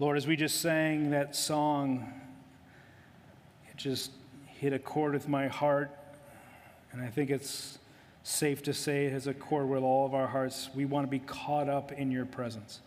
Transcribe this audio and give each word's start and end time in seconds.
Lord, 0.00 0.16
as 0.16 0.28
we 0.28 0.36
just 0.36 0.60
sang 0.60 1.10
that 1.10 1.34
song, 1.34 2.12
it 3.68 3.76
just 3.76 4.12
hit 4.46 4.72
a 4.72 4.78
chord 4.78 5.12
with 5.12 5.28
my 5.28 5.48
heart. 5.48 5.90
And 6.92 7.02
I 7.02 7.08
think 7.08 7.30
it's 7.30 7.78
safe 8.22 8.62
to 8.62 8.72
say 8.72 9.06
it 9.06 9.12
has 9.12 9.26
a 9.26 9.34
chord 9.34 9.68
with 9.68 9.82
all 9.82 10.06
of 10.06 10.14
our 10.14 10.28
hearts. 10.28 10.70
We 10.72 10.84
want 10.84 11.06
to 11.06 11.10
be 11.10 11.18
caught 11.18 11.68
up 11.68 11.90
in 11.90 12.12
your 12.12 12.26
presence. 12.26 12.80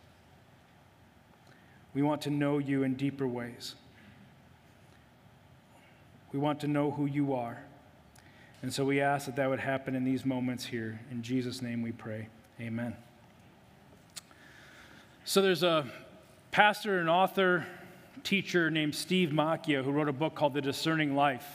We 1.94 2.02
want 2.02 2.21
to 2.21 2.30
know 2.30 2.60
you 2.60 2.84
in 2.84 2.94
deeper 2.94 3.28
ways. 3.28 3.75
We 6.32 6.39
want 6.39 6.62
to 6.62 6.68
know 6.68 6.91
who 6.91 7.07
you 7.07 7.34
are. 7.34 7.62
And 8.62 8.73
so 8.73 8.86
we 8.86 9.02
ask 9.02 9.25
that 9.25 9.36
that 9.36 9.50
would 9.50 9.59
happen 9.59 9.96
in 9.96 10.05
these 10.05 10.25
moments 10.25 10.64
here. 10.64 11.02
In 11.12 11.21
Jesus' 11.23 11.62
name 11.62 11.82
we 11.82 11.91
pray. 11.91 12.30
Amen. 12.62 12.96
So 15.26 15.41
there's 15.41 15.64
a 15.64 15.86
pastor 16.52 17.00
and 17.00 17.10
author, 17.10 17.66
teacher 18.23 18.70
named 18.70 18.94
Steve 18.94 19.30
Macchia 19.30 19.82
who 19.82 19.90
wrote 19.90 20.09
a 20.09 20.14
book 20.14 20.36
called 20.36 20.54
The 20.54 20.62
Discerning 20.62 21.16
Life. 21.16 21.48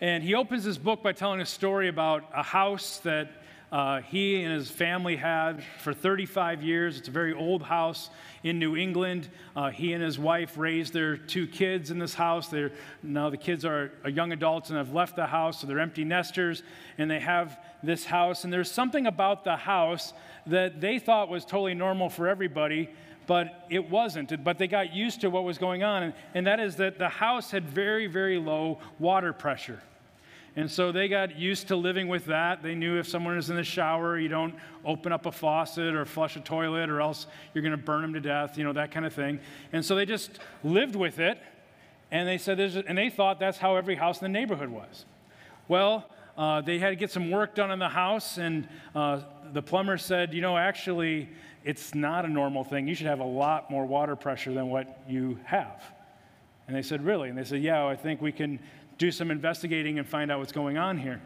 And 0.00 0.24
he 0.24 0.34
opens 0.34 0.64
his 0.64 0.78
book 0.78 1.02
by 1.02 1.12
telling 1.12 1.42
a 1.42 1.46
story 1.46 1.88
about 1.88 2.24
a 2.34 2.42
house 2.42 3.00
that 3.00 3.28
uh, 3.70 4.00
he 4.00 4.42
and 4.42 4.52
his 4.54 4.70
family 4.70 5.16
had 5.16 5.62
for 5.80 5.92
35 5.92 6.62
years. 6.62 6.96
It's 6.96 7.08
a 7.08 7.10
very 7.10 7.34
old 7.34 7.62
house 7.62 8.08
in 8.42 8.58
New 8.58 8.76
England. 8.76 9.28
Uh, 9.54 9.70
he 9.70 9.92
and 9.92 10.02
his 10.02 10.18
wife 10.18 10.56
raised 10.56 10.94
their 10.94 11.18
two 11.18 11.46
kids 11.46 11.90
in 11.90 11.98
this 11.98 12.14
house. 12.14 12.48
They're, 12.48 12.72
now 13.02 13.28
the 13.28 13.36
kids 13.36 13.64
are, 13.66 13.92
are 14.04 14.10
young 14.10 14.32
adults 14.32 14.70
and 14.70 14.78
have 14.78 14.94
left 14.94 15.16
the 15.16 15.26
house, 15.26 15.60
so 15.60 15.66
they're 15.66 15.80
empty 15.80 16.04
nesters, 16.04 16.62
and 16.96 17.10
they 17.10 17.20
have 17.20 17.58
this 17.82 18.06
house. 18.06 18.44
And 18.44 18.52
there's 18.52 18.70
something 18.70 19.06
about 19.06 19.44
the 19.44 19.56
house 19.56 20.14
that 20.46 20.80
they 20.80 20.98
thought 20.98 21.28
was 21.28 21.44
totally 21.44 21.74
normal 21.74 22.08
for 22.08 22.26
everybody, 22.26 22.88
but 23.26 23.66
it 23.70 23.90
wasn't. 23.90 24.44
But 24.44 24.58
they 24.58 24.68
got 24.68 24.94
used 24.94 25.20
to 25.22 25.30
what 25.30 25.44
was 25.44 25.58
going 25.58 25.82
on, 25.82 26.02
and, 26.02 26.14
and 26.34 26.46
that 26.46 26.60
is 26.60 26.76
that 26.76 26.98
the 26.98 27.08
house 27.08 27.50
had 27.50 27.68
very, 27.68 28.06
very 28.06 28.38
low 28.38 28.78
water 28.98 29.32
pressure. 29.32 29.80
And 30.56 30.70
so 30.70 30.92
they 30.92 31.08
got 31.08 31.36
used 31.36 31.68
to 31.68 31.76
living 31.76 32.06
with 32.06 32.26
that. 32.26 32.62
They 32.62 32.76
knew 32.76 32.98
if 32.98 33.08
someone 33.08 33.36
is 33.36 33.50
in 33.50 33.56
the 33.56 33.64
shower, 33.64 34.18
you 34.18 34.28
don't 34.28 34.54
open 34.84 35.12
up 35.12 35.26
a 35.26 35.32
faucet 35.32 35.94
or 35.94 36.04
flush 36.04 36.36
a 36.36 36.40
toilet, 36.40 36.90
or 36.90 37.00
else 37.00 37.26
you're 37.52 37.62
going 37.62 37.72
to 37.72 37.76
burn 37.76 38.02
them 38.02 38.12
to 38.12 38.20
death, 38.20 38.56
you 38.56 38.62
know, 38.62 38.72
that 38.72 38.92
kind 38.92 39.04
of 39.04 39.12
thing. 39.12 39.40
And 39.72 39.84
so 39.84 39.96
they 39.96 40.06
just 40.06 40.38
lived 40.62 40.94
with 40.94 41.18
it. 41.18 41.38
And 42.12 42.28
they 42.28 42.38
said, 42.38 42.60
and 42.60 42.96
they 42.96 43.10
thought 43.10 43.40
that's 43.40 43.58
how 43.58 43.74
every 43.74 43.96
house 43.96 44.20
in 44.20 44.32
the 44.32 44.38
neighborhood 44.38 44.68
was. 44.68 45.04
Well, 45.66 46.08
uh, 46.36 46.60
they 46.60 46.78
had 46.78 46.90
to 46.90 46.96
get 46.96 47.10
some 47.10 47.30
work 47.30 47.56
done 47.56 47.72
in 47.72 47.80
the 47.80 47.88
house, 47.88 48.38
and 48.38 48.68
uh, 48.94 49.22
the 49.52 49.62
plumber 49.62 49.98
said, 49.98 50.32
you 50.34 50.40
know, 50.40 50.56
actually, 50.56 51.28
it's 51.64 51.94
not 51.94 52.24
a 52.24 52.28
normal 52.28 52.62
thing. 52.62 52.86
You 52.86 52.94
should 52.94 53.06
have 53.06 53.20
a 53.20 53.24
lot 53.24 53.70
more 53.70 53.86
water 53.86 54.16
pressure 54.16 54.52
than 54.52 54.68
what 54.68 55.00
you 55.08 55.38
have. 55.44 55.82
And 56.66 56.76
they 56.76 56.82
said, 56.82 57.04
really? 57.04 57.28
And 57.28 57.38
they 57.38 57.44
said, 57.44 57.62
yeah, 57.62 57.86
I 57.86 57.96
think 57.96 58.20
we 58.20 58.32
can 58.32 58.60
do 58.98 59.10
some 59.10 59.30
investigating 59.30 59.98
and 59.98 60.06
find 60.06 60.30
out 60.30 60.38
what's 60.38 60.52
going 60.52 60.78
on 60.78 60.98
here. 60.98 61.20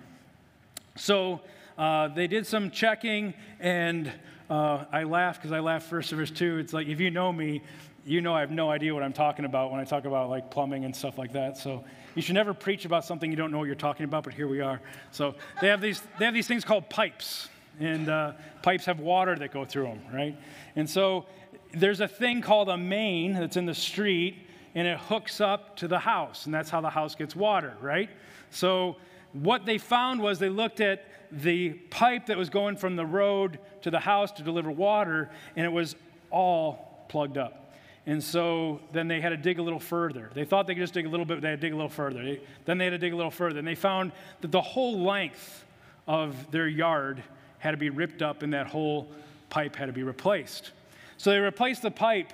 So 0.96 1.40
uh, 1.76 2.08
they 2.08 2.26
did 2.26 2.46
some 2.46 2.70
checking, 2.70 3.34
and 3.60 4.10
uh, 4.50 4.84
I 4.90 5.04
laughed 5.04 5.40
because 5.40 5.52
I 5.52 5.60
laugh 5.60 5.84
first 5.84 6.10
verse 6.10 6.30
two. 6.30 6.58
It's 6.58 6.72
like 6.72 6.88
if 6.88 6.98
you 6.98 7.10
know 7.10 7.32
me, 7.32 7.62
you 8.04 8.20
know 8.20 8.34
I 8.34 8.40
have 8.40 8.50
no 8.50 8.70
idea 8.70 8.94
what 8.94 9.02
I'm 9.02 9.12
talking 9.12 9.44
about 9.44 9.70
when 9.70 9.80
I 9.80 9.84
talk 9.84 10.06
about 10.06 10.30
like 10.30 10.50
plumbing 10.50 10.84
and 10.84 10.94
stuff 10.94 11.18
like 11.18 11.32
that. 11.34 11.56
So 11.56 11.84
you 12.14 12.22
should 12.22 12.34
never 12.34 12.54
preach 12.54 12.84
about 12.84 13.04
something 13.04 13.30
you 13.30 13.36
don't 13.36 13.52
know 13.52 13.58
what 13.58 13.66
you're 13.66 13.76
talking 13.76 14.04
about. 14.04 14.24
But 14.24 14.34
here 14.34 14.48
we 14.48 14.60
are. 14.60 14.80
So 15.12 15.34
they 15.60 15.68
have 15.68 15.80
these 15.80 16.02
they 16.18 16.24
have 16.24 16.34
these 16.34 16.48
things 16.48 16.64
called 16.64 16.88
pipes, 16.88 17.48
and 17.80 18.08
uh, 18.08 18.32
pipes 18.62 18.84
have 18.86 19.00
water 19.00 19.36
that 19.36 19.52
go 19.52 19.64
through 19.64 19.84
them, 19.84 20.00
right? 20.12 20.36
And 20.76 20.88
so 20.88 21.26
there's 21.72 22.00
a 22.00 22.08
thing 22.08 22.40
called 22.40 22.68
a 22.68 22.76
main 22.76 23.34
that's 23.34 23.56
in 23.56 23.66
the 23.66 23.74
street 23.74 24.46
and 24.74 24.86
it 24.86 24.98
hooks 24.98 25.40
up 25.40 25.76
to 25.76 25.88
the 25.88 25.98
house, 25.98 26.46
and 26.46 26.54
that's 26.54 26.70
how 26.70 26.80
the 26.80 26.90
house 26.90 27.14
gets 27.14 27.34
water, 27.34 27.76
right? 27.80 28.10
So, 28.50 28.96
what 29.32 29.66
they 29.66 29.76
found 29.76 30.20
was 30.20 30.38
they 30.38 30.48
looked 30.48 30.80
at 30.80 31.04
the 31.32 31.70
pipe 31.70 32.26
that 32.26 32.36
was 32.36 32.48
going 32.48 32.76
from 32.76 32.96
the 32.96 33.04
road 33.04 33.58
to 33.82 33.90
the 33.90 33.98
house 33.98 34.30
to 34.32 34.42
deliver 34.42 34.70
water, 34.70 35.30
and 35.56 35.66
it 35.66 35.72
was 35.72 35.96
all 36.30 37.04
plugged 37.08 37.38
up. 37.38 37.72
And 38.06 38.24
so 38.24 38.80
then 38.92 39.06
they 39.06 39.20
had 39.20 39.30
to 39.30 39.36
dig 39.36 39.58
a 39.58 39.62
little 39.62 39.78
further. 39.78 40.30
They 40.32 40.46
thought 40.46 40.66
they 40.66 40.74
could 40.74 40.82
just 40.82 40.94
dig 40.94 41.04
a 41.04 41.10
little 41.10 41.26
bit, 41.26 41.34
but 41.34 41.42
they 41.42 41.50
had 41.50 41.60
to 41.60 41.66
dig 41.66 41.74
a 41.74 41.76
little 41.76 41.90
further. 41.90 42.38
Then 42.64 42.78
they 42.78 42.84
had 42.84 42.90
to 42.92 42.98
dig 42.98 43.12
a 43.12 43.16
little 43.16 43.30
further. 43.30 43.58
And 43.58 43.68
they 43.68 43.74
found 43.74 44.12
that 44.40 44.50
the 44.50 44.62
whole 44.62 44.98
length 45.02 45.66
of 46.06 46.50
their 46.50 46.66
yard 46.66 47.22
had 47.58 47.72
to 47.72 47.76
be 47.76 47.90
ripped 47.90 48.22
up, 48.22 48.42
and 48.42 48.52
that 48.54 48.66
whole 48.66 49.08
pipe 49.50 49.76
had 49.76 49.86
to 49.86 49.92
be 49.92 50.02
replaced. 50.02 50.72
So 51.16 51.30
they 51.30 51.38
replaced 51.38 51.82
the 51.82 51.90
pipe, 51.90 52.32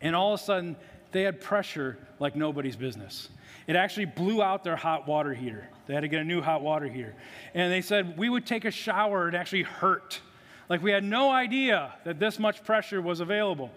and 0.00 0.16
all 0.16 0.34
of 0.34 0.40
a 0.40 0.42
sudden, 0.42 0.76
they 1.12 1.22
had 1.22 1.40
pressure 1.40 1.98
like 2.18 2.36
nobody's 2.36 2.76
business. 2.76 3.28
It 3.66 3.76
actually 3.76 4.06
blew 4.06 4.42
out 4.42 4.64
their 4.64 4.76
hot 4.76 5.06
water 5.06 5.34
heater. 5.34 5.68
They 5.86 5.94
had 5.94 6.00
to 6.00 6.08
get 6.08 6.20
a 6.20 6.24
new 6.24 6.40
hot 6.40 6.62
water 6.62 6.86
heater. 6.86 7.14
And 7.54 7.72
they 7.72 7.82
said, 7.82 8.16
we 8.16 8.28
would 8.28 8.46
take 8.46 8.64
a 8.64 8.70
shower, 8.70 9.28
it 9.28 9.34
actually 9.34 9.62
hurt. 9.62 10.20
Like 10.68 10.82
we 10.82 10.92
had 10.92 11.04
no 11.04 11.30
idea 11.30 11.92
that 12.04 12.18
this 12.18 12.38
much 12.38 12.64
pressure 12.64 13.02
was 13.02 13.20
available. 13.20 13.70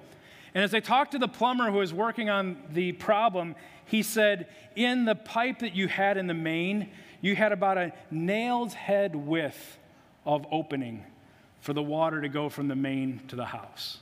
And 0.53 0.63
as 0.63 0.72
they 0.72 0.81
talked 0.81 1.13
to 1.13 1.17
the 1.17 1.28
plumber 1.28 1.72
who 1.72 1.78
was 1.78 1.94
working 1.94 2.29
on 2.29 2.57
the 2.72 2.91
problem, 2.94 3.55
he 3.85 4.03
said, 4.03 4.47
In 4.75 5.05
the 5.05 5.16
pipe 5.16 5.59
that 5.59 5.75
you 5.75 5.88
had 5.88 6.17
in 6.17 6.28
the 6.28 6.34
main, 6.35 6.91
you 7.22 7.35
had 7.35 7.51
about 7.51 7.78
a 7.78 7.94
nail's 8.11 8.73
head 8.73 9.16
width 9.16 9.79
of 10.25 10.45
opening 10.51 11.03
for 11.61 11.73
the 11.73 11.81
water 11.81 12.22
to 12.22 12.29
go 12.29 12.50
from 12.50 12.67
the 12.67 12.75
main 12.75 13.22
to 13.28 13.35
the 13.35 13.45
house. 13.45 14.00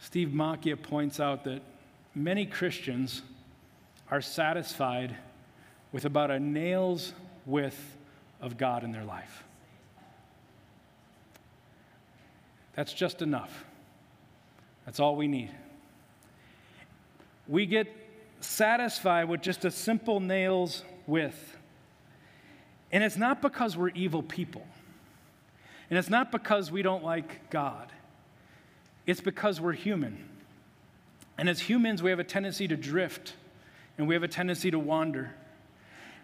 Steve 0.00 0.28
Macchia 0.28 0.80
points 0.80 1.20
out 1.20 1.44
that 1.44 1.62
many 2.14 2.46
Christians 2.46 3.22
are 4.10 4.20
satisfied 4.20 5.16
with 5.92 6.04
about 6.04 6.30
a 6.30 6.38
nail's 6.38 7.12
width 7.46 7.96
of 8.40 8.56
God 8.56 8.84
in 8.84 8.92
their 8.92 9.04
life. 9.04 9.44
That's 12.74 12.92
just 12.92 13.22
enough. 13.22 13.64
That's 14.86 15.00
all 15.00 15.16
we 15.16 15.26
need. 15.26 15.50
We 17.48 17.66
get 17.66 17.88
satisfied 18.40 19.28
with 19.28 19.42
just 19.42 19.64
a 19.64 19.70
simple 19.70 20.20
nail's 20.20 20.84
width. 21.06 21.57
And 22.90 23.04
it's 23.04 23.16
not 23.16 23.42
because 23.42 23.76
we're 23.76 23.90
evil 23.90 24.22
people. 24.22 24.66
And 25.90 25.98
it's 25.98 26.10
not 26.10 26.32
because 26.32 26.70
we 26.70 26.82
don't 26.82 27.04
like 27.04 27.50
God. 27.50 27.90
It's 29.06 29.20
because 29.20 29.60
we're 29.60 29.72
human. 29.72 30.28
And 31.38 31.48
as 31.48 31.60
humans, 31.60 32.02
we 32.02 32.10
have 32.10 32.18
a 32.18 32.24
tendency 32.24 32.68
to 32.68 32.76
drift 32.76 33.34
and 33.96 34.06
we 34.06 34.14
have 34.14 34.22
a 34.22 34.28
tendency 34.28 34.70
to 34.70 34.78
wander. 34.78 35.34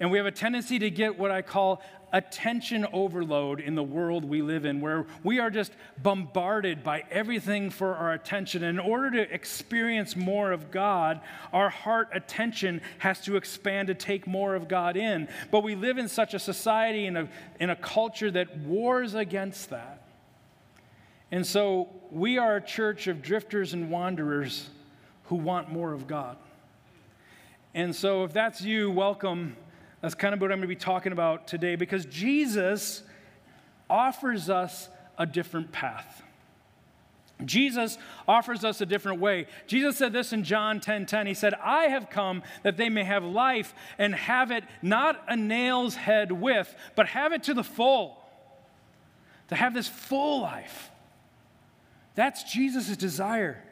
And 0.00 0.10
we 0.10 0.18
have 0.18 0.26
a 0.26 0.32
tendency 0.32 0.78
to 0.78 0.90
get 0.90 1.18
what 1.18 1.30
I 1.30 1.42
call 1.42 1.82
attention 2.12 2.86
overload 2.92 3.58
in 3.58 3.74
the 3.74 3.82
world 3.82 4.24
we 4.24 4.40
live 4.40 4.64
in, 4.64 4.80
where 4.80 5.04
we 5.24 5.40
are 5.40 5.50
just 5.50 5.72
bombarded 6.00 6.84
by 6.84 7.02
everything 7.10 7.70
for 7.70 7.96
our 7.96 8.12
attention. 8.12 8.62
And 8.62 8.78
in 8.78 8.84
order 8.84 9.10
to 9.24 9.34
experience 9.34 10.14
more 10.14 10.52
of 10.52 10.70
God, 10.70 11.20
our 11.52 11.68
heart 11.68 12.10
attention 12.12 12.80
has 12.98 13.20
to 13.22 13.36
expand 13.36 13.88
to 13.88 13.94
take 13.94 14.28
more 14.28 14.54
of 14.54 14.68
God 14.68 14.96
in. 14.96 15.28
But 15.50 15.64
we 15.64 15.74
live 15.74 15.98
in 15.98 16.08
such 16.08 16.34
a 16.34 16.38
society 16.38 17.06
and 17.06 17.18
a, 17.18 17.28
in 17.58 17.70
a 17.70 17.76
culture 17.76 18.30
that 18.30 18.58
wars 18.58 19.14
against 19.14 19.70
that. 19.70 20.06
And 21.32 21.44
so 21.44 21.88
we 22.12 22.38
are 22.38 22.56
a 22.56 22.60
church 22.60 23.08
of 23.08 23.22
drifters 23.22 23.72
and 23.72 23.90
wanderers 23.90 24.68
who 25.24 25.34
want 25.34 25.72
more 25.72 25.92
of 25.92 26.06
God. 26.06 26.36
And 27.74 27.96
so 27.96 28.22
if 28.22 28.32
that's 28.32 28.60
you, 28.60 28.88
welcome. 28.92 29.56
That's 30.04 30.14
kind 30.14 30.34
of 30.34 30.40
what 30.42 30.52
I'm 30.52 30.58
going 30.58 30.68
to 30.68 30.74
be 30.74 30.76
talking 30.76 31.12
about 31.12 31.46
today 31.46 31.76
because 31.76 32.04
Jesus 32.04 33.02
offers 33.88 34.50
us 34.50 34.90
a 35.16 35.24
different 35.24 35.72
path. 35.72 36.22
Jesus 37.42 37.96
offers 38.28 38.66
us 38.66 38.82
a 38.82 38.86
different 38.86 39.18
way. 39.18 39.46
Jesus 39.66 39.96
said 39.96 40.12
this 40.12 40.34
in 40.34 40.44
John 40.44 40.78
10:10. 40.78 40.82
10, 40.82 41.06
10. 41.06 41.26
He 41.26 41.32
said, 41.32 41.54
"I 41.54 41.84
have 41.84 42.10
come 42.10 42.42
that 42.64 42.76
they 42.76 42.90
may 42.90 43.02
have 43.04 43.24
life 43.24 43.72
and 43.96 44.14
have 44.14 44.50
it 44.50 44.64
not 44.82 45.24
a 45.26 45.36
nail's 45.36 45.94
head 45.94 46.32
width, 46.32 46.76
but 46.94 47.06
have 47.06 47.32
it 47.32 47.42
to 47.44 47.54
the 47.54 47.64
full." 47.64 48.22
To 49.48 49.54
have 49.54 49.72
this 49.72 49.88
full 49.88 50.42
life. 50.42 50.90
That's 52.14 52.44
Jesus' 52.44 52.94
desire. 52.98 53.64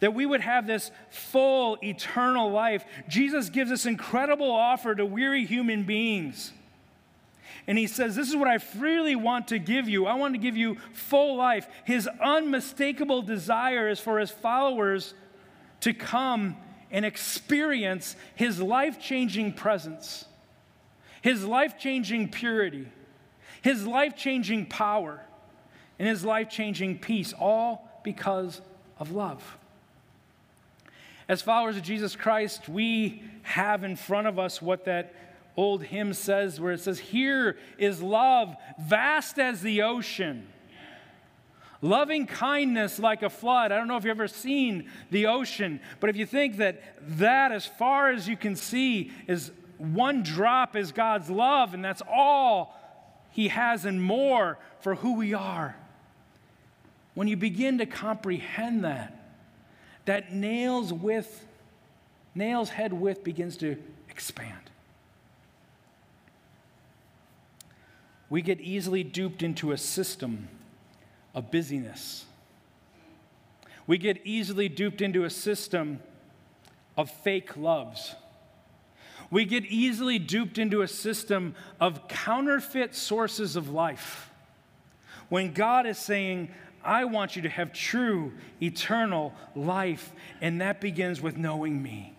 That 0.00 0.14
we 0.14 0.26
would 0.26 0.42
have 0.42 0.66
this 0.66 0.90
full, 1.10 1.78
eternal 1.82 2.50
life. 2.50 2.84
Jesus 3.08 3.48
gives 3.48 3.70
this 3.70 3.86
incredible 3.86 4.50
offer 4.50 4.94
to 4.94 5.06
weary 5.06 5.46
human 5.46 5.84
beings. 5.84 6.52
And 7.66 7.76
he 7.78 7.86
says, 7.86 8.14
This 8.14 8.28
is 8.28 8.36
what 8.36 8.48
I 8.48 8.58
freely 8.58 9.16
want 9.16 9.48
to 9.48 9.58
give 9.58 9.88
you. 9.88 10.06
I 10.06 10.14
want 10.14 10.34
to 10.34 10.38
give 10.38 10.56
you 10.56 10.76
full 10.92 11.36
life. 11.36 11.66
His 11.84 12.08
unmistakable 12.20 13.22
desire 13.22 13.88
is 13.88 13.98
for 13.98 14.18
his 14.18 14.30
followers 14.30 15.14
to 15.80 15.92
come 15.92 16.56
and 16.90 17.04
experience 17.04 18.16
his 18.34 18.60
life 18.60 19.00
changing 19.00 19.52
presence, 19.52 20.24
his 21.22 21.44
life 21.44 21.78
changing 21.78 22.28
purity, 22.28 22.86
his 23.62 23.86
life 23.86 24.16
changing 24.16 24.66
power 24.66 25.20
and 25.98 26.06
his 26.06 26.24
life 26.24 26.48
changing 26.48 26.98
peace, 26.98 27.32
all 27.32 28.00
because 28.04 28.60
of 28.98 29.12
love. 29.12 29.58
As 31.28 31.42
followers 31.42 31.76
of 31.76 31.82
Jesus 31.82 32.14
Christ, 32.14 32.68
we 32.68 33.22
have 33.42 33.82
in 33.82 33.96
front 33.96 34.26
of 34.26 34.38
us 34.38 34.62
what 34.62 34.84
that 34.84 35.14
old 35.56 35.82
hymn 35.82 36.12
says, 36.12 36.60
where 36.60 36.72
it 36.72 36.80
says, 36.80 36.98
Here 36.98 37.56
is 37.78 38.00
love, 38.00 38.54
vast 38.78 39.38
as 39.38 39.62
the 39.62 39.82
ocean. 39.82 40.46
Loving 41.82 42.26
kindness 42.26 42.98
like 42.98 43.22
a 43.22 43.30
flood. 43.30 43.70
I 43.70 43.76
don't 43.76 43.88
know 43.88 43.96
if 43.96 44.04
you've 44.04 44.16
ever 44.16 44.28
seen 44.28 44.88
the 45.10 45.26
ocean, 45.26 45.80
but 46.00 46.10
if 46.10 46.16
you 46.16 46.26
think 46.26 46.56
that 46.56 46.82
that, 47.18 47.52
as 47.52 47.66
far 47.66 48.10
as 48.10 48.28
you 48.28 48.36
can 48.36 48.56
see, 48.56 49.10
is 49.26 49.50
one 49.78 50.22
drop 50.22 50.74
is 50.74 50.92
God's 50.92 51.28
love, 51.28 51.74
and 51.74 51.84
that's 51.84 52.02
all 52.10 52.74
He 53.30 53.48
has 53.48 53.84
and 53.84 54.02
more 54.02 54.58
for 54.80 54.94
who 54.94 55.14
we 55.14 55.34
are. 55.34 55.76
When 57.14 57.28
you 57.28 57.36
begin 57.36 57.78
to 57.78 57.86
comprehend 57.86 58.84
that, 58.84 59.15
that 60.06 60.32
nails 60.32 60.92
width, 60.92 61.46
nails 62.34 62.70
head 62.70 62.92
width 62.92 63.22
begins 63.22 63.56
to 63.58 63.76
expand. 64.08 64.52
We 68.28 68.42
get 68.42 68.60
easily 68.60 69.04
duped 69.04 69.42
into 69.42 69.72
a 69.72 69.78
system 69.78 70.48
of 71.34 71.50
busyness. 71.50 72.24
We 73.86 73.98
get 73.98 74.20
easily 74.24 74.68
duped 74.68 75.00
into 75.00 75.24
a 75.24 75.30
system 75.30 76.00
of 76.96 77.10
fake 77.10 77.56
loves. 77.56 78.16
We 79.30 79.44
get 79.44 79.64
easily 79.66 80.18
duped 80.18 80.58
into 80.58 80.82
a 80.82 80.88
system 80.88 81.54
of 81.80 82.08
counterfeit 82.08 82.94
sources 82.94 83.54
of 83.54 83.70
life. 83.70 84.30
When 85.28 85.52
God 85.52 85.86
is 85.86 85.98
saying, 85.98 86.50
I 86.86 87.04
want 87.04 87.36
you 87.36 87.42
to 87.42 87.48
have 87.48 87.72
true, 87.72 88.32
eternal 88.62 89.34
life, 89.54 90.12
and 90.40 90.60
that 90.60 90.80
begins 90.80 91.20
with 91.20 91.36
knowing 91.36 91.82
me. 91.82 92.14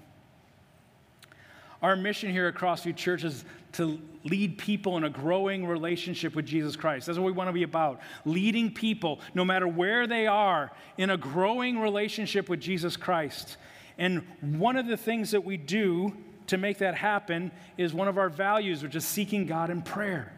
Our 1.81 1.95
mission 1.95 2.31
here 2.31 2.47
at 2.47 2.55
Crossview 2.55 2.95
Church 2.95 3.23
is 3.23 3.45
to 3.73 3.99
lead 4.23 4.57
people 4.57 4.97
in 4.97 5.03
a 5.03 5.09
growing 5.09 5.65
relationship 5.65 6.35
with 6.35 6.45
Jesus 6.45 6.75
Christ. 6.75 7.05
That's 7.05 7.19
what 7.19 7.25
we 7.25 7.31
want 7.31 7.49
to 7.49 7.53
be 7.53 7.63
about. 7.63 7.99
Leading 8.25 8.73
people, 8.73 9.19
no 9.33 9.45
matter 9.45 9.67
where 9.67 10.07
they 10.07 10.25
are, 10.27 10.71
in 10.97 11.11
a 11.11 11.17
growing 11.17 11.79
relationship 11.79 12.49
with 12.49 12.59
Jesus 12.59 12.97
Christ. 12.97 13.57
And 13.97 14.23
one 14.41 14.75
of 14.75 14.87
the 14.87 14.97
things 14.97 15.31
that 15.31 15.43
we 15.43 15.57
do 15.57 16.13
to 16.47 16.57
make 16.57 16.79
that 16.79 16.95
happen 16.95 17.51
is 17.77 17.93
one 17.93 18.07
of 18.07 18.17
our 18.17 18.29
values, 18.29 18.81
which 18.81 18.95
is 18.95 19.05
seeking 19.05 19.45
God 19.45 19.69
in 19.69 19.81
prayer. 19.81 20.33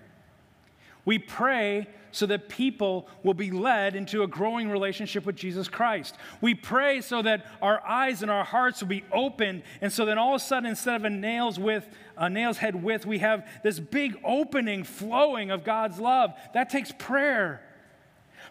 We 1.05 1.19
pray 1.19 1.87
so 2.11 2.25
that 2.25 2.49
people 2.49 3.07
will 3.23 3.33
be 3.33 3.51
led 3.51 3.95
into 3.95 4.23
a 4.23 4.27
growing 4.27 4.69
relationship 4.69 5.25
with 5.25 5.35
Jesus 5.35 5.67
Christ. 5.67 6.15
We 6.41 6.55
pray 6.55 7.01
so 7.01 7.21
that 7.21 7.45
our 7.61 7.85
eyes 7.85 8.21
and 8.21 8.31
our 8.31 8.43
hearts 8.43 8.81
will 8.81 8.87
be 8.89 9.03
opened, 9.11 9.63
and 9.81 9.91
so 9.91 10.05
then 10.05 10.17
all 10.17 10.35
of 10.35 10.41
a 10.41 10.43
sudden, 10.43 10.69
instead 10.69 10.95
of 10.95 11.05
a 11.05 11.09
nail's 11.09 11.59
width, 11.59 11.87
a 12.17 12.29
nail's 12.29 12.57
head 12.57 12.83
width, 12.83 13.05
we 13.05 13.19
have 13.19 13.47
this 13.63 13.79
big 13.79 14.17
opening, 14.23 14.83
flowing 14.83 15.51
of 15.51 15.63
God's 15.63 15.99
love. 15.99 16.33
That 16.53 16.69
takes 16.69 16.91
prayer. 16.91 17.61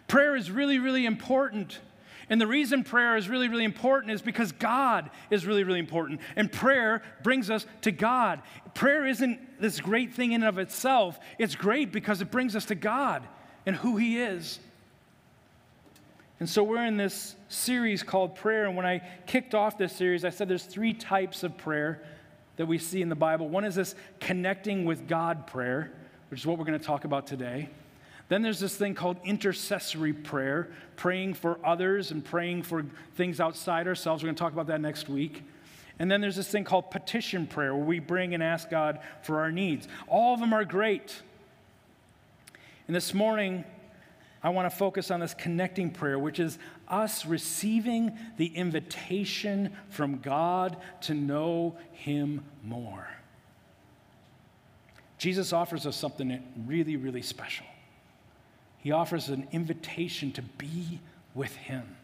Prayer 0.07 0.35
is 0.35 0.49
really, 0.49 0.79
really 0.79 1.05
important. 1.05 1.79
And 2.29 2.39
the 2.39 2.47
reason 2.47 2.83
prayer 2.83 3.17
is 3.17 3.27
really, 3.27 3.47
really 3.47 3.63
important 3.63 4.13
is 4.13 4.21
because 4.21 4.51
God 4.51 5.09
is 5.31 5.45
really, 5.45 5.63
really 5.63 5.79
important. 5.79 6.21
And 6.35 6.51
prayer 6.51 7.01
brings 7.23 7.49
us 7.49 7.65
to 7.81 7.91
God. 7.91 8.41
Prayer 8.75 9.07
isn't 9.07 9.59
this 9.59 9.79
great 9.79 10.13
thing 10.13 10.33
in 10.33 10.43
and 10.43 10.49
of 10.49 10.59
itself, 10.59 11.19
it's 11.37 11.55
great 11.55 11.91
because 11.91 12.21
it 12.21 12.31
brings 12.31 12.55
us 12.55 12.65
to 12.65 12.75
God 12.75 13.23
and 13.65 13.75
who 13.75 13.97
He 13.97 14.19
is. 14.19 14.59
And 16.39 16.47
so 16.47 16.63
we're 16.63 16.85
in 16.85 16.95
this 16.95 17.35
series 17.49 18.01
called 18.01 18.35
Prayer. 18.35 18.65
And 18.65 18.77
when 18.77 18.85
I 18.85 19.01
kicked 19.25 19.53
off 19.53 19.77
this 19.77 19.93
series, 19.93 20.23
I 20.23 20.29
said 20.29 20.47
there's 20.47 20.63
three 20.63 20.93
types 20.93 21.43
of 21.43 21.57
prayer 21.57 22.01
that 22.55 22.65
we 22.65 22.77
see 22.77 23.01
in 23.01 23.09
the 23.09 23.15
Bible. 23.15 23.49
One 23.49 23.65
is 23.65 23.75
this 23.75 23.95
connecting 24.19 24.85
with 24.85 25.07
God 25.07 25.47
prayer, 25.47 25.91
which 26.29 26.41
is 26.41 26.45
what 26.45 26.57
we're 26.57 26.65
going 26.65 26.79
to 26.79 26.85
talk 26.85 27.03
about 27.03 27.27
today. 27.27 27.69
Then 28.29 28.43
there's 28.43 28.59
this 28.59 28.75
thing 28.75 28.93
called 28.93 29.17
intercessory 29.23 30.13
prayer, 30.13 30.69
praying 30.95 31.33
for 31.33 31.59
others 31.65 32.11
and 32.11 32.23
praying 32.23 32.63
for 32.63 32.85
things 33.15 33.39
outside 33.39 33.87
ourselves. 33.87 34.23
We're 34.23 34.27
going 34.27 34.35
to 34.35 34.39
talk 34.39 34.53
about 34.53 34.67
that 34.67 34.81
next 34.81 35.09
week. 35.09 35.43
And 35.97 36.09
then 36.09 36.21
there's 36.21 36.35
this 36.35 36.47
thing 36.47 36.63
called 36.63 36.91
petition 36.91 37.47
prayer, 37.47 37.75
where 37.75 37.83
we 37.83 37.99
bring 37.99 38.33
and 38.33 38.41
ask 38.41 38.69
God 38.69 38.99
for 39.23 39.39
our 39.39 39.51
needs. 39.51 39.87
All 40.07 40.33
of 40.33 40.39
them 40.39 40.53
are 40.53 40.63
great. 40.63 41.21
And 42.87 42.95
this 42.95 43.13
morning, 43.13 43.65
I 44.41 44.49
want 44.49 44.71
to 44.71 44.75
focus 44.77 45.11
on 45.11 45.19
this 45.19 45.33
connecting 45.33 45.89
prayer, 45.89 46.17
which 46.17 46.39
is 46.39 46.59
us 46.87 47.25
receiving 47.25 48.17
the 48.37 48.45
invitation 48.45 49.75
from 49.89 50.19
God 50.19 50.77
to 51.01 51.13
know 51.13 51.75
Him 51.91 52.45
more. 52.63 53.07
Jesus 55.17 55.51
offers 55.51 55.85
us 55.85 55.97
something 55.97 56.41
really, 56.65 56.95
really 56.95 57.23
special. 57.23 57.65
He 58.81 58.91
offers 58.91 59.29
an 59.29 59.47
invitation 59.51 60.31
to 60.33 60.41
be 60.41 60.99
with 61.35 61.55
Him 61.55 61.95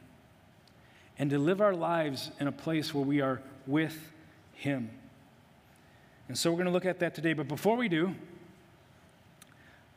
and 1.17 1.29
to 1.29 1.39
live 1.39 1.61
our 1.61 1.73
lives 1.73 2.31
in 2.39 2.47
a 2.47 2.51
place 2.51 2.93
where 2.93 3.05
we 3.05 3.21
are 3.21 3.41
with 3.65 4.11
Him. 4.53 4.89
And 6.27 6.37
so 6.37 6.51
we're 6.51 6.57
going 6.57 6.67
to 6.67 6.73
look 6.73 6.85
at 6.85 6.99
that 6.99 7.15
today. 7.15 7.33
But 7.33 7.47
before 7.47 7.77
we 7.77 7.87
do, 7.87 8.13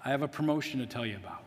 I 0.05 0.11
have 0.11 0.23
a 0.23 0.29
promotion 0.29 0.79
to 0.81 0.87
tell 0.87 1.05
you 1.05 1.17
about. 1.17 1.43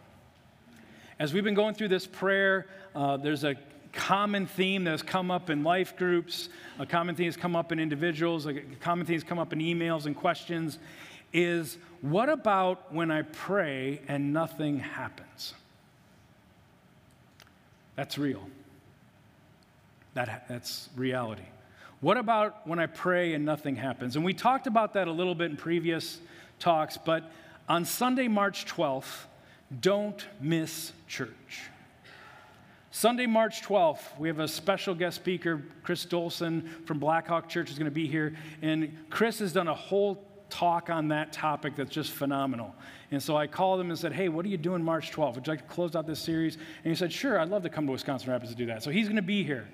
As 1.19 1.33
we've 1.33 1.43
been 1.43 1.55
going 1.55 1.75
through 1.75 1.89
this 1.89 2.07
prayer, 2.07 2.67
uh, 2.95 3.15
there's 3.17 3.43
a 3.43 3.55
common 3.93 4.47
theme 4.47 4.83
that 4.85 4.91
has 4.91 5.03
come 5.03 5.31
up 5.31 5.49
in 5.49 5.63
life 5.63 5.95
groups, 5.95 6.49
a 6.79 6.85
common 6.85 7.15
theme 7.15 7.27
has 7.27 7.37
come 7.37 7.55
up 7.55 7.71
in 7.71 7.79
individuals, 7.79 8.45
a 8.47 8.53
common 8.79 9.05
theme 9.05 9.15
has 9.15 9.23
come 9.23 9.39
up 9.39 9.53
in 9.53 9.59
emails 9.59 10.05
and 10.05 10.15
questions 10.15 10.79
is 11.33 11.77
what 12.01 12.29
about 12.29 12.93
when 12.93 13.11
I 13.11 13.21
pray 13.21 14.01
and 14.07 14.33
nothing 14.33 14.79
happens? 14.79 15.53
That's 17.95 18.17
real. 18.17 18.47
That, 20.13 20.45
that's 20.47 20.89
reality. 20.95 21.43
What 22.01 22.17
about 22.17 22.67
when 22.67 22.79
I 22.79 22.87
pray 22.87 23.33
and 23.33 23.45
nothing 23.45 23.75
happens? 23.75 24.15
And 24.15 24.25
we 24.25 24.33
talked 24.33 24.65
about 24.65 24.93
that 24.93 25.07
a 25.07 25.11
little 25.11 25.35
bit 25.35 25.51
in 25.51 25.57
previous 25.57 26.19
talks, 26.59 26.97
but 26.97 27.31
on 27.69 27.85
Sunday, 27.85 28.27
March 28.27 28.65
12th, 28.65 29.25
don't 29.79 30.25
miss 30.41 30.91
church. 31.07 31.69
Sunday, 32.89 33.25
March 33.25 33.61
12th, 33.61 34.01
we 34.19 34.27
have 34.27 34.39
a 34.39 34.47
special 34.47 34.93
guest 34.93 35.15
speaker, 35.15 35.61
Chris 35.83 36.05
Dolson 36.05 36.85
from 36.85 36.99
Blackhawk 36.99 37.47
Church 37.47 37.69
is 37.69 37.77
going 37.77 37.85
to 37.85 37.91
be 37.91 38.07
here. 38.07 38.35
And 38.61 38.97
Chris 39.09 39.39
has 39.39 39.53
done 39.53 39.69
a 39.69 39.73
whole 39.73 40.21
talk 40.51 40.89
on 40.89 41.07
that 41.07 41.33
topic 41.33 41.75
that's 41.75 41.89
just 41.89 42.11
phenomenal. 42.11 42.75
And 43.09 43.21
so 43.21 43.35
I 43.35 43.47
called 43.47 43.79
him 43.79 43.89
and 43.89 43.97
said, 43.97 44.13
Hey, 44.13 44.29
what 44.29 44.45
are 44.45 44.49
you 44.49 44.57
doing 44.57 44.83
March 44.83 45.11
12th? 45.11 45.35
Would 45.35 45.47
you 45.47 45.53
like 45.53 45.67
to 45.67 45.73
close 45.73 45.95
out 45.95 46.05
this 46.05 46.19
series? 46.19 46.55
And 46.55 46.91
he 46.91 46.95
said, 46.95 47.11
Sure, 47.11 47.39
I'd 47.39 47.49
love 47.49 47.63
to 47.63 47.69
come 47.69 47.85
to 47.87 47.91
Wisconsin 47.91 48.29
Rapids 48.29 48.51
to 48.51 48.57
do 48.57 48.67
that. 48.67 48.83
So 48.83 48.91
he's 48.91 49.07
going 49.07 49.15
to 49.15 49.21
be 49.21 49.43
here. 49.43 49.67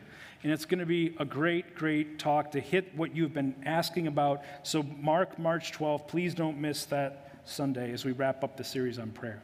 And 0.43 0.51
it's 0.51 0.65
going 0.65 0.79
to 0.79 0.86
be 0.86 1.15
a 1.19 1.25
great, 1.25 1.75
great 1.75 2.19
talk 2.19 2.51
to 2.51 2.60
hit 2.60 2.96
what 2.96 3.15
you've 3.15 3.34
been 3.34 3.55
asking 3.65 4.07
about. 4.07 4.43
So 4.63 4.84
mark 4.84 5.38
March 5.39 5.72
12th. 5.74 6.07
Please 6.07 6.36
don't 6.36 6.60
miss 6.60 6.86
that 6.86 7.41
Sunday 7.43 7.91
as 7.91 8.05
we 8.05 8.12
wrap 8.12 8.43
up 8.43 8.55
the 8.55 8.63
series 8.63 9.00
on 9.00 9.10
prayer. 9.10 9.41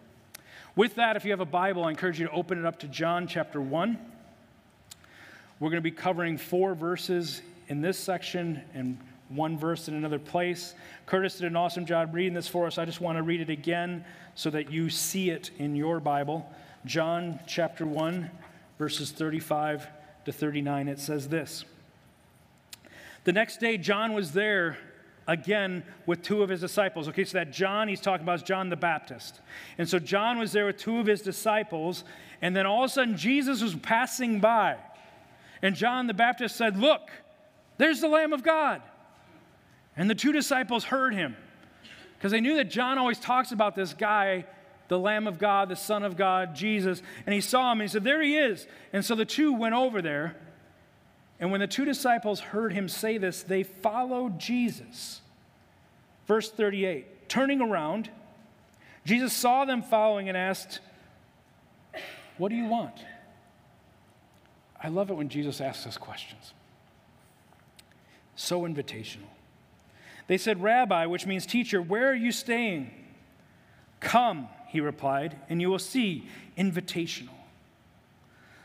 With 0.76 0.96
that, 0.96 1.16
if 1.16 1.26
you 1.26 1.32
have 1.32 1.40
a 1.40 1.46
Bible, 1.46 1.84
I 1.86 1.90
encourage 1.90 2.20
you 2.20 2.28
to 2.28 2.32
open 2.32 2.60
it 2.60 2.66
up 2.66 2.80
to 2.80 2.88
John 2.88 3.28
chapter 3.28 3.60
1. 3.60 3.98
We're 5.60 5.70
going 5.70 5.78
to 5.78 5.82
be 5.82 5.92
covering 5.92 6.38
four 6.38 6.76
verses 6.76 7.42
in 7.68 7.82
this 7.82 7.98
section 7.98 8.62
and 8.74 8.98
one 9.36 9.58
verse 9.58 9.88
in 9.88 9.96
another 9.96 10.20
place. 10.20 10.76
Curtis 11.06 11.38
did 11.38 11.48
an 11.48 11.56
awesome 11.56 11.86
job 11.86 12.14
reading 12.14 12.34
this 12.34 12.48
for 12.48 12.68
us. 12.68 12.78
I 12.78 12.86
just 12.86 13.02
want 13.02 13.18
to 13.18 13.24
read 13.24 13.42
it 13.42 13.50
again 13.50 14.06
so 14.36 14.50
that 14.50 14.72
you 14.72 14.90
see 14.90 15.30
it 15.30 15.52
in 15.58 15.76
your 15.76 16.00
Bible. 16.00 16.50
John 16.86 17.40
chapter 17.48 17.86
1, 17.86 18.30
verses 18.78 19.12
35 19.12 19.88
to 20.26 20.32
39. 20.32 20.88
It 20.88 21.00
says 21.00 21.28
this 21.30 21.66
The 23.24 23.34
next 23.34 23.60
day, 23.60 23.78
John 23.78 24.14
was 24.14 24.32
there 24.32 24.78
again 25.28 25.84
with 26.06 26.22
two 26.22 26.44
of 26.44 26.50
his 26.50 26.62
disciples. 26.62 27.08
Okay, 27.08 27.24
so 27.24 27.38
that 27.38 27.52
John 27.52 27.88
he's 27.88 28.02
talking 28.02 28.24
about 28.24 28.36
is 28.36 28.44
John 28.44 28.70
the 28.70 28.76
Baptist. 28.76 29.40
And 29.78 29.88
so 29.88 30.00
John 30.00 30.38
was 30.38 30.52
there 30.52 30.66
with 30.66 30.78
two 30.78 31.00
of 31.00 31.08
his 31.08 31.22
disciples, 31.22 32.04
and 32.42 32.56
then 32.56 32.66
all 32.66 32.84
of 32.84 32.90
a 32.90 32.94
sudden 32.94 33.18
Jesus 33.18 33.62
was 33.62 33.76
passing 33.76 34.40
by. 34.40 34.78
And 35.62 35.76
John 35.76 36.08
the 36.08 36.14
Baptist 36.14 36.56
said, 36.56 36.78
Look, 36.78 37.10
there's 37.78 38.02
the 38.02 38.08
Lamb 38.08 38.34
of 38.34 38.44
God. 38.44 38.82
And 39.96 40.10
the 40.10 40.16
two 40.16 40.32
disciples 40.32 40.86
heard 40.86 41.14
him 41.14 41.36
because 42.18 42.32
they 42.32 42.42
knew 42.42 42.56
that 42.56 42.70
John 42.70 42.98
always 42.98 43.20
talks 43.20 43.52
about 43.52 43.76
this 43.76 43.94
guy, 43.94 44.46
the 44.88 44.98
Lamb 44.98 45.28
of 45.28 45.40
God, 45.40 45.70
the 45.70 45.76
Son 45.76 46.04
of 46.04 46.18
God, 46.18 46.56
Jesus. 46.56 47.02
And 47.26 47.34
he 47.34 47.42
saw 47.42 47.72
him 47.72 47.82
and 47.82 47.90
he 47.90 47.92
said, 47.92 48.04
There 48.04 48.22
he 48.22 48.38
is. 48.38 48.66
And 48.92 49.04
so 49.04 49.16
the 49.16 49.26
two 49.26 49.54
went 49.54 49.76
over 49.76 50.02
there. 50.02 50.36
And 51.40 51.52
when 51.52 51.60
the 51.60 51.68
two 51.68 51.84
disciples 51.84 52.40
heard 52.40 52.74
him 52.74 52.88
say 52.88 53.18
this, 53.18 53.44
they 53.44 53.64
followed 53.64 54.40
Jesus. 54.40 55.22
Verse 56.26 56.50
38 56.50 57.30
Turning 57.30 57.62
around, 57.62 58.10
Jesus 59.06 59.34
saw 59.34 59.66
them 59.66 59.82
following 59.82 60.30
and 60.30 60.38
asked, 60.38 60.80
What 62.38 62.50
do 62.50 62.56
you 62.56 62.66
want? 62.66 62.96
I 64.82 64.90
love 64.90 65.10
it 65.10 65.14
when 65.14 65.30
Jesus 65.30 65.62
asks 65.62 65.86
us 65.86 65.98
questions. 65.98 66.54
So 68.36 68.62
invitational. 68.62 69.30
They 70.28 70.38
said, 70.38 70.62
Rabbi, 70.62 71.06
which 71.06 71.26
means 71.26 71.46
teacher, 71.46 71.82
where 71.82 72.10
are 72.10 72.16
you 72.16 72.32
staying? 72.32 72.92
Come, 74.00 74.48
he 74.68 74.80
replied, 74.80 75.38
and 75.50 75.62
you 75.62 75.70
will 75.70 75.80
see. 75.80 76.28
Invitational. 76.58 77.30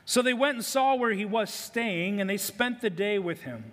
So 0.05 0.23
they 0.23 0.35
went 0.35 0.57
and 0.57 0.65
saw 0.65 0.95
where 0.95 1.13
he 1.13 1.25
was 1.25 1.53
staying, 1.53 2.21
and 2.21 2.29
they 2.29 2.37
spent 2.37 2.81
the 2.81 2.91
day 2.91 3.19
with 3.19 3.43
him. 3.43 3.73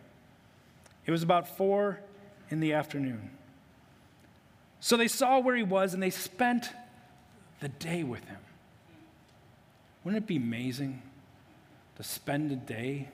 It 1.05 1.11
was 1.11 1.23
about 1.23 1.47
four 1.57 1.99
in 2.49 2.59
the 2.59 2.73
afternoon. 2.73 3.29
So 4.79 4.97
they 4.97 5.07
saw 5.07 5.39
where 5.39 5.55
he 5.55 5.63
was, 5.63 5.93
and 5.93 6.01
they 6.01 6.09
spent 6.09 6.71
the 7.59 7.69
day 7.69 8.03
with 8.03 8.23
him. 8.25 8.39
Wouldn't 10.03 10.23
it 10.23 10.27
be 10.27 10.37
amazing 10.37 11.01
to 11.95 12.03
spend 12.03 12.51
a 12.51 12.55
day 12.55 13.09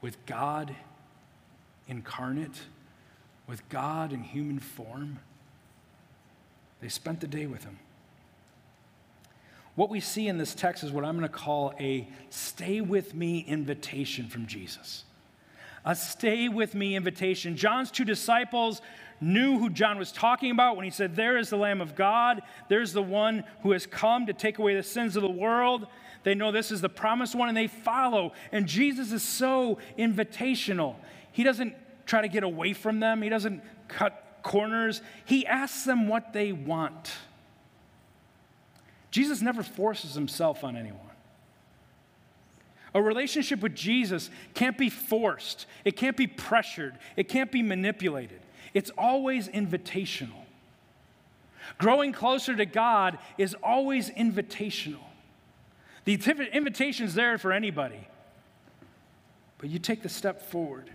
with 0.00 0.24
God 0.26 0.74
incarnate, 1.88 2.60
with 3.46 3.68
God 3.68 4.12
in 4.12 4.22
human 4.22 4.58
form? 4.58 5.18
They 6.80 6.88
spent 6.88 7.20
the 7.20 7.26
day 7.26 7.46
with 7.46 7.64
him. 7.64 7.78
What 9.74 9.88
we 9.88 10.00
see 10.00 10.28
in 10.28 10.36
this 10.36 10.54
text 10.54 10.84
is 10.84 10.92
what 10.92 11.04
I'm 11.04 11.16
going 11.16 11.28
to 11.28 11.34
call 11.34 11.72
a 11.80 12.06
stay 12.28 12.80
with 12.80 13.14
me 13.14 13.40
invitation 13.40 14.28
from 14.28 14.46
Jesus. 14.46 15.04
A 15.84 15.96
stay 15.96 16.48
with 16.48 16.74
me 16.74 16.94
invitation. 16.94 17.56
John's 17.56 17.90
two 17.90 18.04
disciples 18.04 18.82
knew 19.20 19.58
who 19.58 19.70
John 19.70 19.98
was 19.98 20.12
talking 20.12 20.50
about 20.50 20.76
when 20.76 20.84
he 20.84 20.90
said, 20.90 21.16
There 21.16 21.38
is 21.38 21.50
the 21.50 21.56
Lamb 21.56 21.80
of 21.80 21.94
God. 21.94 22.42
There's 22.68 22.92
the 22.92 23.02
one 23.02 23.44
who 23.62 23.72
has 23.72 23.86
come 23.86 24.26
to 24.26 24.32
take 24.32 24.58
away 24.58 24.74
the 24.74 24.82
sins 24.82 25.16
of 25.16 25.22
the 25.22 25.30
world. 25.30 25.86
They 26.22 26.34
know 26.34 26.52
this 26.52 26.70
is 26.70 26.80
the 26.80 26.88
promised 26.88 27.34
one 27.34 27.48
and 27.48 27.56
they 27.56 27.66
follow. 27.66 28.32
And 28.52 28.66
Jesus 28.66 29.10
is 29.10 29.22
so 29.22 29.78
invitational. 29.98 30.96
He 31.32 31.42
doesn't 31.42 31.74
try 32.06 32.20
to 32.20 32.28
get 32.28 32.42
away 32.42 32.72
from 32.72 33.00
them, 33.00 33.22
he 33.22 33.28
doesn't 33.28 33.62
cut 33.88 34.40
corners. 34.42 35.00
He 35.24 35.46
asks 35.46 35.84
them 35.84 36.08
what 36.08 36.32
they 36.32 36.52
want. 36.52 37.12
Jesus 39.10 39.42
never 39.42 39.62
forces 39.62 40.14
himself 40.14 40.64
on 40.64 40.76
anyone. 40.76 40.98
A 42.94 43.02
relationship 43.02 43.60
with 43.60 43.74
Jesus 43.74 44.30
can't 44.54 44.76
be 44.76 44.90
forced, 44.90 45.66
it 45.84 45.96
can't 45.96 46.16
be 46.16 46.26
pressured, 46.26 46.94
it 47.16 47.28
can't 47.28 47.50
be 47.50 47.62
manipulated. 47.62 48.40
It's 48.74 48.90
always 48.96 49.48
invitational. 49.48 50.44
Growing 51.78 52.12
closer 52.12 52.56
to 52.56 52.66
God 52.66 53.18
is 53.38 53.54
always 53.62 54.10
invitational. 54.10 55.04
The 56.04 56.14
invitation 56.52 57.06
is 57.06 57.14
there 57.14 57.38
for 57.38 57.52
anybody, 57.52 58.08
but 59.58 59.70
you 59.70 59.78
take 59.78 60.02
the 60.02 60.08
step 60.08 60.50
forward. 60.50 60.90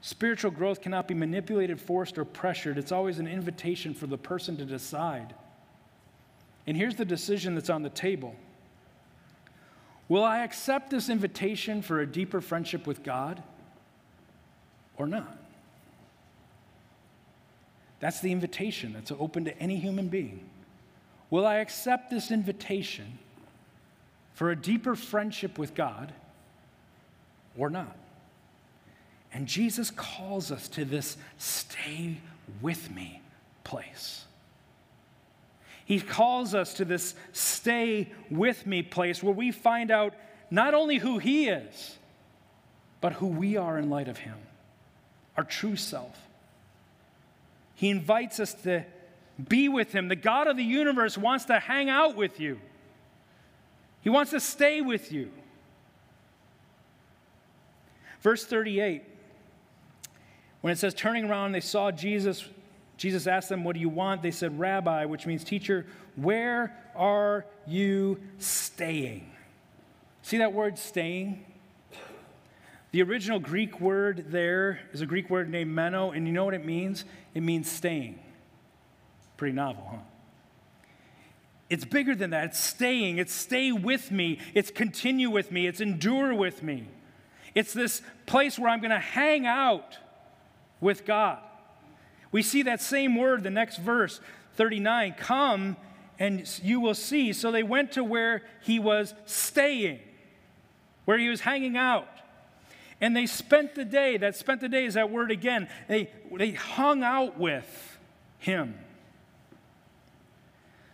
Spiritual 0.00 0.50
growth 0.50 0.80
cannot 0.80 1.08
be 1.08 1.14
manipulated, 1.14 1.80
forced, 1.80 2.18
or 2.18 2.24
pressured. 2.24 2.78
It's 2.78 2.92
always 2.92 3.18
an 3.18 3.26
invitation 3.26 3.94
for 3.94 4.06
the 4.06 4.18
person 4.18 4.56
to 4.58 4.64
decide. 4.64 5.34
And 6.66 6.76
here's 6.76 6.94
the 6.94 7.04
decision 7.04 7.54
that's 7.54 7.70
on 7.70 7.82
the 7.82 7.90
table 7.90 8.36
Will 10.08 10.24
I 10.24 10.38
accept 10.38 10.90
this 10.90 11.08
invitation 11.08 11.82
for 11.82 12.00
a 12.00 12.06
deeper 12.06 12.40
friendship 12.40 12.86
with 12.86 13.02
God 13.02 13.42
or 14.96 15.06
not? 15.06 15.36
That's 18.00 18.20
the 18.20 18.32
invitation 18.32 18.92
that's 18.92 19.10
open 19.10 19.44
to 19.46 19.58
any 19.58 19.76
human 19.76 20.08
being. 20.08 20.48
Will 21.30 21.46
I 21.46 21.56
accept 21.56 22.10
this 22.10 22.30
invitation 22.30 23.18
for 24.34 24.50
a 24.50 24.56
deeper 24.56 24.94
friendship 24.94 25.58
with 25.58 25.74
God 25.74 26.12
or 27.56 27.68
not? 27.68 27.96
And 29.32 29.46
Jesus 29.46 29.90
calls 29.90 30.50
us 30.50 30.68
to 30.68 30.84
this 30.84 31.16
stay 31.36 32.18
with 32.60 32.90
me 32.90 33.20
place. 33.64 34.24
He 35.84 36.00
calls 36.00 36.54
us 36.54 36.74
to 36.74 36.84
this 36.84 37.14
stay 37.32 38.12
with 38.30 38.66
me 38.66 38.82
place 38.82 39.22
where 39.22 39.32
we 39.32 39.52
find 39.52 39.90
out 39.90 40.14
not 40.50 40.74
only 40.74 40.98
who 40.98 41.18
He 41.18 41.48
is, 41.48 41.96
but 43.00 43.14
who 43.14 43.26
we 43.26 43.56
are 43.56 43.78
in 43.78 43.90
light 43.90 44.08
of 44.08 44.18
Him, 44.18 44.36
our 45.36 45.44
true 45.44 45.76
self. 45.76 46.18
He 47.74 47.90
invites 47.90 48.40
us 48.40 48.54
to 48.64 48.84
be 49.48 49.68
with 49.68 49.92
Him. 49.92 50.08
The 50.08 50.16
God 50.16 50.46
of 50.46 50.56
the 50.56 50.64
universe 50.64 51.16
wants 51.16 51.46
to 51.46 51.58
hang 51.58 51.88
out 51.88 52.16
with 52.16 52.40
you, 52.40 52.60
He 54.02 54.10
wants 54.10 54.32
to 54.32 54.40
stay 54.40 54.80
with 54.80 55.12
you. 55.12 55.30
Verse 58.20 58.44
38, 58.44 59.04
when 60.60 60.72
it 60.72 60.78
says, 60.78 60.94
turning 60.94 61.24
around, 61.24 61.52
they 61.52 61.60
saw 61.60 61.90
Jesus 61.90 62.44
Jesus 62.98 63.28
asked 63.28 63.48
them, 63.48 63.64
What 63.64 63.74
do 63.74 63.80
you 63.80 63.88
want? 63.88 64.22
They 64.22 64.32
said, 64.32 64.58
Rabbi, 64.58 65.06
which 65.06 65.24
means 65.24 65.44
teacher, 65.44 65.86
where 66.16 66.76
are 66.94 67.46
you 67.66 68.20
staying? 68.38 69.30
See 70.22 70.38
that 70.38 70.52
word 70.52 70.78
staying? 70.78 71.44
The 72.90 73.02
original 73.02 73.38
Greek 73.38 73.80
word 73.80 74.26
there 74.30 74.80
is 74.92 75.00
a 75.00 75.06
Greek 75.06 75.30
word 75.30 75.48
named 75.48 75.70
meno, 75.70 76.10
and 76.10 76.26
you 76.26 76.32
know 76.32 76.44
what 76.44 76.54
it 76.54 76.64
means? 76.64 77.04
It 77.34 77.42
means 77.42 77.70
staying. 77.70 78.18
Pretty 79.36 79.54
novel, 79.54 79.86
huh? 79.88 79.98
It's 81.70 81.84
bigger 81.84 82.14
than 82.14 82.30
that. 82.30 82.46
It's 82.46 82.58
staying. 82.58 83.18
It's 83.18 83.32
stay 83.32 83.70
with 83.70 84.10
me. 84.10 84.38
It's 84.54 84.70
continue 84.70 85.30
with 85.30 85.52
me. 85.52 85.66
It's 85.66 85.80
endure 85.80 86.34
with 86.34 86.62
me. 86.62 86.88
It's 87.54 87.72
this 87.74 88.02
place 88.26 88.58
where 88.58 88.70
I'm 88.70 88.80
going 88.80 88.90
to 88.90 88.98
hang 88.98 89.46
out 89.46 89.98
with 90.80 91.04
God. 91.04 91.38
We 92.30 92.42
see 92.42 92.62
that 92.62 92.80
same 92.80 93.16
word, 93.16 93.42
the 93.42 93.50
next 93.50 93.78
verse, 93.78 94.20
39 94.56 95.14
come 95.18 95.76
and 96.18 96.48
you 96.62 96.80
will 96.80 96.94
see. 96.94 97.32
So 97.32 97.52
they 97.52 97.62
went 97.62 97.92
to 97.92 98.04
where 98.04 98.42
he 98.60 98.78
was 98.78 99.14
staying, 99.24 100.00
where 101.04 101.18
he 101.18 101.28
was 101.28 101.40
hanging 101.40 101.76
out. 101.76 102.08
And 103.00 103.16
they 103.16 103.26
spent 103.26 103.76
the 103.76 103.84
day, 103.84 104.16
that 104.16 104.36
spent 104.36 104.60
the 104.60 104.68
day 104.68 104.84
is 104.84 104.94
that 104.94 105.10
word 105.10 105.30
again. 105.30 105.68
They, 105.86 106.10
they 106.36 106.50
hung 106.50 107.04
out 107.04 107.38
with 107.38 107.98
him. 108.38 108.74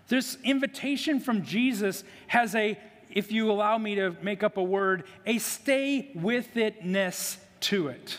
This 0.09 0.37
invitation 0.45 1.19
from 1.19 1.43
Jesus 1.43 2.05
has 2.27 2.55
a, 2.55 2.79
if 3.11 3.33
you 3.33 3.51
allow 3.51 3.79
me 3.79 3.95
to 3.95 4.15
make 4.21 4.43
up 4.43 4.59
a 4.59 4.63
word, 4.63 5.05
a 5.25 5.39
stay 5.39 6.11
with 6.15 6.53
itness 6.55 7.39
to 7.61 7.89
it. 7.89 8.19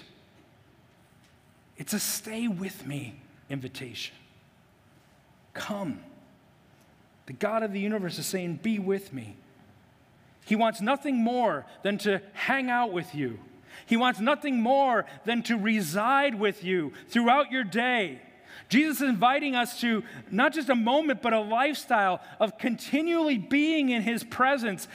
It's 1.78 1.94
a 1.94 2.00
stay 2.00 2.48
with 2.48 2.86
me 2.86 3.16
invitation. 3.50 4.16
Come. 5.54 6.00
The 7.26 7.34
God 7.34 7.64
of 7.64 7.74
the 7.74 7.80
universe 7.80 8.20
is 8.20 8.26
saying, 8.26 8.60
Be 8.62 8.80
with 8.80 9.14
me. 9.14 9.36
He 10.46 10.56
wants 10.56 10.80
nothing 10.80 11.24
more 11.24 11.66
than 11.82 11.98
to 12.00 12.22
hang 12.34 12.70
out 12.70 12.92
with 12.92 13.16
you. 13.16 13.40
He 13.86 13.98
wants 13.98 14.20
nothing 14.20 14.62
more 14.62 15.06
than 15.26 15.44
to 15.44 15.58
reside 15.58 16.36
with 16.36 16.64
you 16.64 16.94
throughout 17.10 17.52
your 17.52 17.64
day. 17.64 18.22
Jesus 18.68 19.02
is 19.02 19.10
inviting 19.10 19.56
us 19.56 19.80
to 19.82 20.04
not 20.32 20.54
just 20.54 20.70
a 20.70 20.76
moment, 20.76 21.22
but 21.22 21.34
a 21.34 21.40
lifestyle 21.40 22.22
of 22.40 22.58
continually 22.58 23.38
being 23.38 23.90
in 23.90 24.02
His 24.02 24.24
presence, 24.24 24.88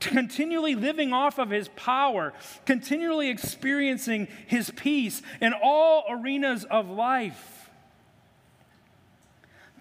continually 0.00 0.74
living 0.74 1.12
off 1.12 1.38
of 1.38 1.50
His 1.50 1.68
power, 1.76 2.32
continually 2.64 3.28
experiencing 3.28 4.28
His 4.46 4.70
peace 4.70 5.22
in 5.40 5.52
all 5.52 6.04
arenas 6.08 6.64
of 6.64 6.88
life. 6.88 7.70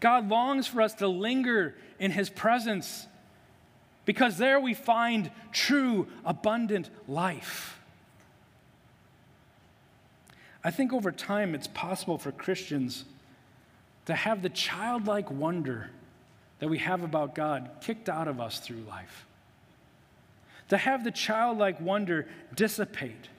God 0.02 0.28
longs 0.28 0.68
for 0.68 0.82
us 0.82 0.96
to 0.96 1.08
linger 1.08 1.76
in 2.00 2.12
His 2.12 2.30
presence 2.30 3.08
because 4.04 4.38
there 4.38 4.60
we 4.60 4.74
find 4.74 5.32
true, 5.52 6.08
abundant 6.26 6.90
life. 7.08 7.80
I 10.64 10.72
think 10.72 10.92
over 10.92 11.12
time 11.12 11.56
it's 11.56 11.68
possible 11.68 12.18
for 12.18 12.32
Christians 12.32 13.06
to 14.06 14.16
have 14.16 14.42
the 14.42 14.50
childlike 14.50 15.30
wonder 15.32 15.90
that 16.60 16.70
we 16.70 16.78
have 16.80 17.04
about 17.04 17.36
God 17.36 17.70
kicked 17.82 18.10
out 18.10 18.28
of 18.28 18.40
us 18.40 18.60
through 18.60 18.84
life. 18.88 19.26
To 20.70 20.78
have 20.78 21.04
the 21.04 21.12
childlike 21.12 21.82
wonder 21.82 22.28
dissipate. 22.56 23.30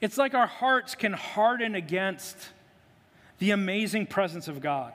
It's 0.00 0.16
like 0.16 0.34
our 0.34 0.46
hearts 0.46 0.94
can 0.94 1.12
harden 1.12 1.74
against 1.74 2.36
the 3.38 3.50
amazing 3.50 4.06
presence 4.06 4.48
of 4.48 4.60
God. 4.60 4.92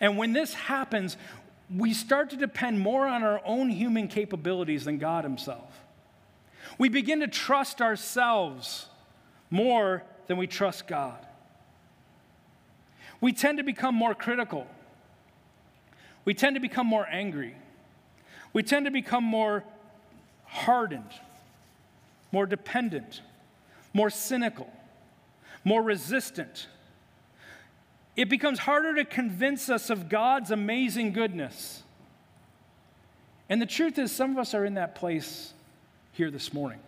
And 0.00 0.16
when 0.16 0.32
this 0.32 0.54
happens, 0.54 1.16
we 1.74 1.92
start 1.92 2.30
to 2.30 2.36
depend 2.36 2.80
more 2.80 3.06
on 3.06 3.22
our 3.22 3.40
own 3.44 3.68
human 3.68 4.08
capabilities 4.08 4.84
than 4.84 4.98
God 4.98 5.24
Himself. 5.24 5.84
We 6.78 6.88
begin 6.88 7.20
to 7.20 7.28
trust 7.28 7.82
ourselves 7.82 8.86
more 9.50 10.02
than 10.26 10.36
we 10.36 10.46
trust 10.46 10.86
God. 10.86 11.26
We 13.20 13.32
tend 13.32 13.58
to 13.58 13.64
become 13.64 13.94
more 13.94 14.14
critical. 14.14 14.66
We 16.24 16.34
tend 16.34 16.56
to 16.56 16.60
become 16.60 16.86
more 16.86 17.06
angry. 17.06 17.54
We 18.52 18.62
tend 18.62 18.86
to 18.86 18.90
become 18.90 19.24
more 19.24 19.64
hardened, 20.44 21.10
more 22.32 22.46
dependent, 22.46 23.22
more 23.92 24.10
cynical, 24.10 24.70
more 25.64 25.82
resistant. 25.82 26.68
It 28.16 28.28
becomes 28.28 28.58
harder 28.58 28.94
to 28.96 29.04
convince 29.04 29.68
us 29.68 29.90
of 29.90 30.08
God's 30.08 30.50
amazing 30.50 31.12
goodness. 31.12 31.82
And 33.48 33.62
the 33.62 33.66
truth 33.66 33.98
is, 33.98 34.12
some 34.12 34.32
of 34.32 34.38
us 34.38 34.54
are 34.54 34.64
in 34.64 34.74
that 34.74 34.94
place 34.94 35.52
here 36.12 36.30
this 36.30 36.52
morning 36.52 36.80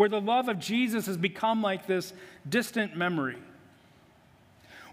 where 0.00 0.08
the 0.08 0.20
love 0.20 0.48
of 0.48 0.58
Jesus 0.58 1.04
has 1.04 1.18
become 1.18 1.60
like 1.60 1.86
this 1.86 2.14
distant 2.48 2.96
memory, 2.96 3.36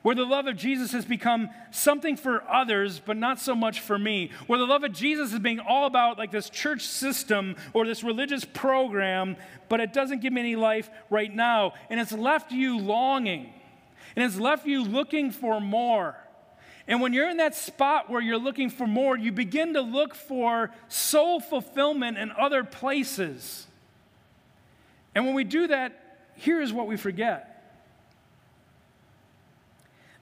where 0.07 0.15
the 0.15 0.23
love 0.23 0.47
of 0.47 0.55
Jesus 0.55 0.93
has 0.93 1.03
become 1.03 1.49
something 1.69 2.15
for 2.15 2.41
others, 2.49 3.01
but 3.05 3.17
not 3.17 3.41
so 3.41 3.53
much 3.53 3.81
for 3.81 3.99
me, 3.99 4.31
where 4.45 4.57
the 4.57 4.65
love 4.65 4.85
of 4.85 4.93
Jesus 4.93 5.33
is 5.33 5.39
being 5.39 5.59
all 5.59 5.85
about 5.85 6.17
like 6.17 6.31
this 6.31 6.49
church 6.49 6.83
system 6.83 7.57
or 7.73 7.85
this 7.85 8.05
religious 8.05 8.45
program, 8.45 9.35
but 9.67 9.81
it 9.81 9.91
doesn't 9.91 10.21
give 10.21 10.31
me 10.31 10.39
any 10.39 10.55
life 10.55 10.89
right 11.09 11.35
now. 11.35 11.73
And 11.89 11.99
it's 11.99 12.13
left 12.13 12.53
you 12.53 12.79
longing, 12.79 13.51
and 14.15 14.23
it's 14.23 14.39
left 14.39 14.65
you 14.65 14.81
looking 14.81 15.29
for 15.29 15.59
more. 15.59 16.15
And 16.87 17.01
when 17.01 17.11
you're 17.11 17.29
in 17.29 17.35
that 17.35 17.53
spot 17.53 18.09
where 18.09 18.21
you're 18.21 18.39
looking 18.39 18.69
for 18.69 18.87
more, 18.87 19.17
you 19.17 19.33
begin 19.33 19.73
to 19.73 19.81
look 19.81 20.15
for 20.15 20.71
soul 20.87 21.41
fulfillment 21.41 22.17
in 22.17 22.31
other 22.31 22.63
places. 22.63 23.67
And 25.13 25.25
when 25.25 25.35
we 25.35 25.43
do 25.43 25.67
that, 25.67 26.29
here 26.35 26.61
is 26.61 26.71
what 26.71 26.87
we 26.87 26.95
forget 26.95 27.46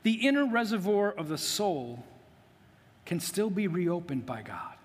the 0.06 0.28
inner 0.28 0.46
reservoir 0.46 1.12
of 1.12 1.30
the 1.30 1.38
soul 1.38 2.04
can 3.08 3.20
still 3.20 3.50
be 3.50 3.68
reopened 3.68 4.24
by 4.24 4.44
God. 4.44 4.76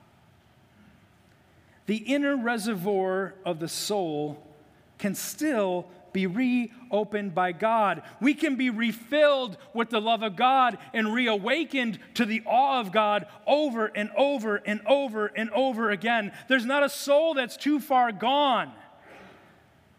The 1.85 1.99
inner 1.99 2.39
reservoir 2.39 3.35
of 3.45 3.61
the 3.61 3.69
soul 3.69 4.43
can 4.97 5.15
still 5.15 5.87
be 6.15 6.27
reopened 6.27 7.35
by 7.35 7.53
God. 7.53 8.00
We 8.23 8.33
can 8.33 8.57
be 8.57 8.71
refilled 8.71 9.59
with 9.75 9.91
the 9.91 10.00
love 10.00 10.23
of 10.23 10.37
God 10.37 10.79
and 10.95 11.12
reawakened 11.12 11.99
to 12.15 12.25
the 12.25 12.41
awe 12.47 12.81
of 12.81 12.91
God 12.91 13.27
over 13.47 13.89
and 13.89 14.09
over 14.17 14.57
and 14.57 14.81
over 14.87 15.27
and 15.27 15.50
over 15.50 15.91
again. 15.91 16.33
There's 16.49 16.65
not 16.65 16.83
a 16.83 16.89
soul 16.89 17.35
that's 17.35 17.59
too 17.59 17.79
far 17.79 18.11
gone 18.11 18.73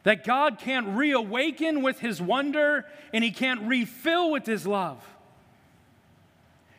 that 0.03 0.23
God 0.23 0.57
can't 0.57 0.97
reawaken 0.97 1.83
with 1.83 1.99
his 1.99 2.21
wonder 2.21 2.85
and 3.13 3.23
he 3.23 3.31
can't 3.31 3.61
refill 3.61 4.31
with 4.31 4.45
his 4.45 4.65
love. 4.65 5.05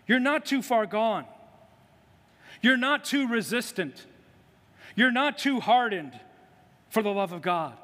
You're 0.07 0.21
not 0.21 0.45
too 0.45 0.63
far 0.63 0.87
gone. 0.87 1.25
You're 2.61 2.77
not 2.77 3.05
too 3.05 3.27
resistant. 3.29 4.07
You're 4.95 5.13
not 5.13 5.39
too 5.39 5.61
hardened 5.61 6.19
for 6.89 7.03
the 7.03 7.11
love 7.11 7.33
of 7.33 7.43
God. 7.43 7.75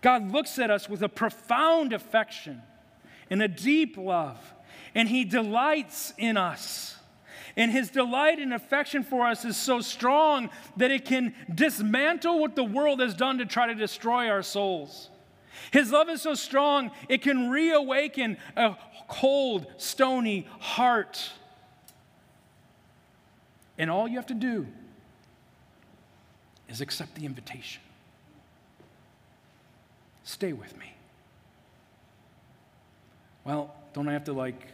God 0.00 0.30
looks 0.30 0.58
at 0.58 0.70
us 0.70 0.88
with 0.88 1.02
a 1.02 1.08
profound 1.08 1.92
affection 1.92 2.62
and 3.30 3.42
a 3.42 3.48
deep 3.48 3.96
love, 3.96 4.38
and 4.94 5.08
he 5.08 5.24
delights 5.24 6.12
in 6.18 6.36
us. 6.36 6.96
And 7.56 7.70
his 7.70 7.90
delight 7.90 8.38
and 8.38 8.52
affection 8.52 9.02
for 9.04 9.26
us 9.26 9.44
is 9.44 9.56
so 9.56 9.80
strong 9.80 10.50
that 10.76 10.90
it 10.90 11.04
can 11.04 11.34
dismantle 11.52 12.40
what 12.40 12.56
the 12.56 12.64
world 12.64 13.00
has 13.00 13.14
done 13.14 13.38
to 13.38 13.46
try 13.46 13.68
to 13.68 13.74
destroy 13.74 14.28
our 14.28 14.42
souls. 14.42 15.08
His 15.70 15.90
love 15.90 16.08
is 16.08 16.22
so 16.22 16.34
strong, 16.34 16.90
it 17.08 17.22
can 17.22 17.50
reawaken 17.50 18.36
a 18.56 18.76
cold, 19.08 19.66
stony 19.76 20.46
heart. 20.60 21.30
And 23.78 23.90
all 23.90 24.06
you 24.06 24.16
have 24.16 24.26
to 24.26 24.34
do 24.34 24.66
is 26.68 26.80
accept 26.80 27.14
the 27.14 27.26
invitation. 27.26 27.82
Stay 30.24 30.52
with 30.52 30.76
me. 30.78 30.94
Well, 33.44 33.74
don't 33.92 34.08
I 34.08 34.12
have 34.12 34.24
to 34.24 34.32
like 34.32 34.68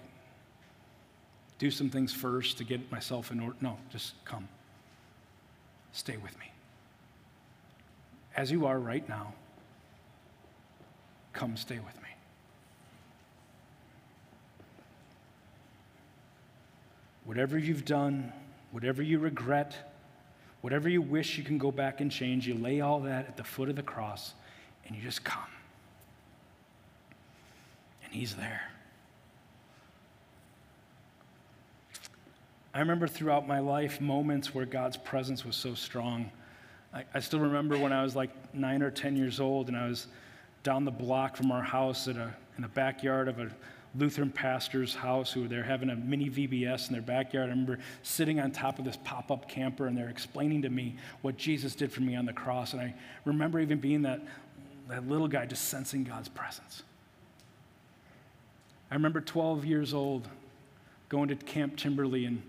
do 1.58 1.70
some 1.70 1.90
things 1.90 2.12
first 2.12 2.58
to 2.58 2.64
get 2.64 2.90
myself 2.90 3.30
in 3.30 3.40
order. 3.40 3.56
No, 3.60 3.76
just 3.90 4.14
come. 4.24 4.48
Stay 5.92 6.16
with 6.16 6.38
me. 6.38 6.46
As 8.36 8.50
you 8.50 8.66
are 8.66 8.78
right 8.78 9.06
now, 9.08 9.34
come 11.32 11.56
stay 11.56 11.78
with 11.78 11.96
me. 12.02 12.08
Whatever 17.24 17.58
you've 17.58 17.84
done, 17.84 18.32
whatever 18.72 19.02
you 19.02 19.18
regret, 19.18 19.76
whatever 20.62 20.88
you 20.88 21.00
wish 21.00 21.38
you 21.38 21.44
can 21.44 21.58
go 21.58 21.70
back 21.70 22.00
and 22.00 22.10
change, 22.10 22.46
you 22.46 22.54
lay 22.54 22.80
all 22.80 23.00
that 23.00 23.26
at 23.26 23.36
the 23.36 23.44
foot 23.44 23.68
of 23.68 23.76
the 23.76 23.82
cross 23.82 24.34
and 24.86 24.96
you 24.96 25.02
just 25.02 25.22
come. 25.22 25.42
And 28.04 28.12
He's 28.12 28.34
there. 28.34 28.70
I 32.72 32.78
remember 32.78 33.08
throughout 33.08 33.48
my 33.48 33.58
life 33.58 34.00
moments 34.00 34.54
where 34.54 34.64
God's 34.64 34.96
presence 34.96 35.44
was 35.44 35.56
so 35.56 35.74
strong. 35.74 36.30
I, 36.94 37.04
I, 37.14 37.20
still 37.20 37.40
remember 37.40 37.76
when 37.76 37.92
I 37.92 38.02
was 38.02 38.14
like 38.14 38.30
nine 38.54 38.82
or 38.82 38.92
10 38.92 39.16
years 39.16 39.40
old 39.40 39.66
and 39.68 39.76
I 39.76 39.88
was 39.88 40.06
down 40.62 40.84
the 40.84 40.90
block 40.90 41.36
from 41.36 41.50
our 41.50 41.62
house 41.62 42.06
a, 42.06 42.34
in 42.56 42.62
the 42.62 42.68
backyard 42.68 43.28
of 43.28 43.38
a 43.38 43.50
Lutheran 43.96 44.30
pastor's 44.30 44.94
house 44.94 45.32
who 45.32 45.48
they're 45.48 45.64
having 45.64 45.90
a 45.90 45.96
mini 45.96 46.30
VBS 46.30 46.88
in 46.88 46.92
their 46.92 47.02
backyard. 47.02 47.46
I 47.46 47.50
remember 47.50 47.78
sitting 48.02 48.38
on 48.38 48.52
top 48.52 48.78
of 48.78 48.84
this 48.84 48.96
pop 49.02 49.30
up 49.30 49.48
camper 49.48 49.86
and 49.86 49.96
they're 49.96 50.08
explaining 50.08 50.62
to 50.62 50.68
me 50.68 50.96
what 51.22 51.36
Jesus 51.36 51.74
did 51.74 51.92
for 51.92 52.00
me 52.00 52.14
on 52.14 52.24
the 52.24 52.32
cross. 52.32 52.72
And 52.72 52.80
I 52.80 52.94
remember 53.24 53.58
even 53.58 53.80
being 53.80 54.02
that, 54.02 54.20
that 54.88 55.08
little 55.08 55.26
guy 55.26 55.46
just 55.46 55.68
sensing 55.68 56.04
God's 56.04 56.28
presence. 56.28 56.82
I 58.90 58.94
remember 58.94 59.20
12 59.20 59.64
years 59.64 59.92
old 59.92 60.28
going 61.08 61.28
to 61.28 61.36
Camp 61.36 61.76
Timberlee 61.76 62.26
and 62.26 62.42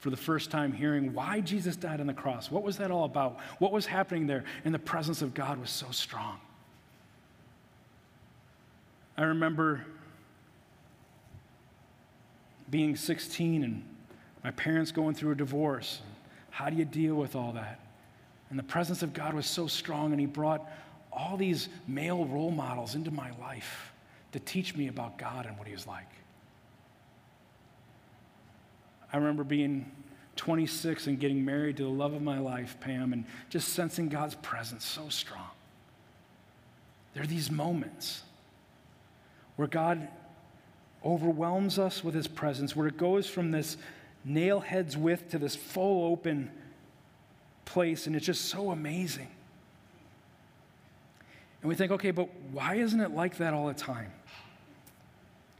for 0.00 0.10
the 0.10 0.16
first 0.16 0.50
time 0.50 0.72
hearing 0.72 1.12
why 1.12 1.40
Jesus 1.40 1.74
died 1.74 2.00
on 2.00 2.06
the 2.06 2.14
cross. 2.14 2.50
What 2.50 2.62
was 2.62 2.76
that 2.76 2.90
all 2.90 3.04
about? 3.04 3.38
What 3.58 3.72
was 3.72 3.86
happening 3.86 4.26
there? 4.26 4.44
And 4.64 4.72
the 4.72 4.78
presence 4.78 5.22
of 5.22 5.34
God 5.34 5.58
was 5.58 5.70
so 5.70 5.86
strong. 5.90 6.38
I 9.18 9.22
remember 9.22 9.84
being 12.70 12.94
16 12.94 13.64
and 13.64 13.82
my 14.44 14.52
parents 14.52 14.92
going 14.92 15.16
through 15.16 15.32
a 15.32 15.34
divorce. 15.34 16.00
How 16.50 16.70
do 16.70 16.76
you 16.76 16.84
deal 16.84 17.16
with 17.16 17.34
all 17.34 17.50
that? 17.52 17.80
And 18.50 18.58
the 18.58 18.62
presence 18.62 19.02
of 19.02 19.12
God 19.12 19.34
was 19.34 19.46
so 19.46 19.66
strong, 19.66 20.12
and 20.12 20.20
He 20.20 20.26
brought 20.26 20.70
all 21.12 21.36
these 21.36 21.68
male 21.88 22.26
role 22.26 22.52
models 22.52 22.94
into 22.94 23.10
my 23.10 23.32
life 23.40 23.92
to 24.30 24.38
teach 24.38 24.76
me 24.76 24.86
about 24.86 25.18
God 25.18 25.46
and 25.46 25.58
what 25.58 25.66
He 25.66 25.72
was 25.72 25.86
like. 25.86 26.06
I 29.12 29.16
remember 29.16 29.42
being 29.42 29.90
26 30.36 31.08
and 31.08 31.18
getting 31.18 31.44
married 31.44 31.78
to 31.78 31.82
the 31.82 31.88
love 31.88 32.14
of 32.14 32.22
my 32.22 32.38
life, 32.38 32.76
Pam, 32.80 33.12
and 33.12 33.24
just 33.50 33.70
sensing 33.70 34.08
God's 34.08 34.36
presence 34.36 34.84
so 34.84 35.08
strong. 35.08 35.50
There 37.14 37.24
are 37.24 37.26
these 37.26 37.50
moments 37.50 38.22
where 39.58 39.66
God 39.66 40.06
overwhelms 41.04 41.80
us 41.80 42.04
with 42.04 42.14
his 42.14 42.28
presence, 42.28 42.76
where 42.76 42.86
it 42.86 42.96
goes 42.96 43.26
from 43.26 43.50
this 43.50 43.76
nail 44.24 44.60
head's 44.60 44.96
width 44.96 45.30
to 45.30 45.38
this 45.38 45.56
full 45.56 46.12
open 46.12 46.48
place, 47.64 48.06
and 48.06 48.14
it's 48.14 48.24
just 48.24 48.44
so 48.44 48.70
amazing. 48.70 49.26
And 51.60 51.68
we 51.68 51.74
think, 51.74 51.90
okay, 51.90 52.12
but 52.12 52.28
why 52.52 52.76
isn't 52.76 53.00
it 53.00 53.10
like 53.10 53.38
that 53.38 53.52
all 53.52 53.66
the 53.66 53.74
time? 53.74 54.12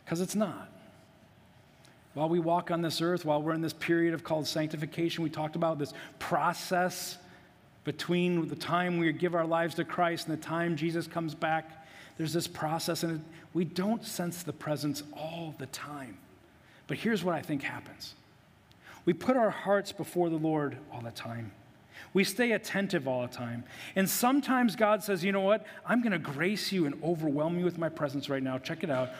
Because 0.04 0.20
it's 0.20 0.36
not. 0.36 0.70
While 2.14 2.28
we 2.28 2.38
walk 2.38 2.70
on 2.70 2.82
this 2.82 3.02
earth, 3.02 3.24
while 3.24 3.42
we're 3.42 3.54
in 3.54 3.62
this 3.62 3.72
period 3.72 4.14
of 4.14 4.22
called 4.22 4.46
sanctification, 4.46 5.24
we 5.24 5.30
talked 5.30 5.56
about 5.56 5.76
this 5.80 5.92
process 6.20 7.18
between 7.82 8.46
the 8.46 8.54
time 8.54 8.98
we 8.98 9.12
give 9.12 9.34
our 9.34 9.44
lives 9.44 9.74
to 9.74 9.84
Christ 9.84 10.28
and 10.28 10.38
the 10.38 10.42
time 10.42 10.76
Jesus 10.76 11.08
comes 11.08 11.34
back. 11.34 11.77
There's 12.18 12.32
this 12.32 12.48
process, 12.48 13.04
and 13.04 13.24
we 13.54 13.64
don't 13.64 14.04
sense 14.04 14.42
the 14.42 14.52
presence 14.52 15.02
all 15.14 15.54
the 15.58 15.66
time. 15.66 16.18
But 16.88 16.98
here's 16.98 17.24
what 17.24 17.34
I 17.34 17.40
think 17.40 17.62
happens 17.62 18.14
we 19.06 19.14
put 19.14 19.36
our 19.38 19.50
hearts 19.50 19.90
before 19.90 20.28
the 20.28 20.36
Lord 20.36 20.76
all 20.92 21.00
the 21.00 21.10
time. 21.10 21.52
We 22.12 22.24
stay 22.24 22.52
attentive 22.52 23.08
all 23.08 23.22
the 23.22 23.28
time. 23.28 23.64
And 23.96 24.08
sometimes 24.08 24.76
God 24.76 25.02
says, 25.02 25.24
you 25.24 25.32
know 25.32 25.40
what? 25.40 25.64
I'm 25.86 26.02
going 26.02 26.12
to 26.12 26.18
grace 26.18 26.72
you 26.72 26.86
and 26.86 27.02
overwhelm 27.02 27.58
you 27.58 27.64
with 27.64 27.78
my 27.78 27.88
presence 27.88 28.28
right 28.28 28.42
now. 28.42 28.58
Check 28.58 28.84
it 28.84 28.90
out 28.90 29.10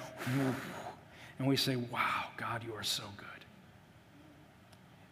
and 1.39 1.47
we 1.47 1.57
say, 1.57 1.77
Wow, 1.77 2.25
God, 2.37 2.65
you 2.65 2.75
are 2.75 2.83
so 2.83 3.05
good. 3.17 3.27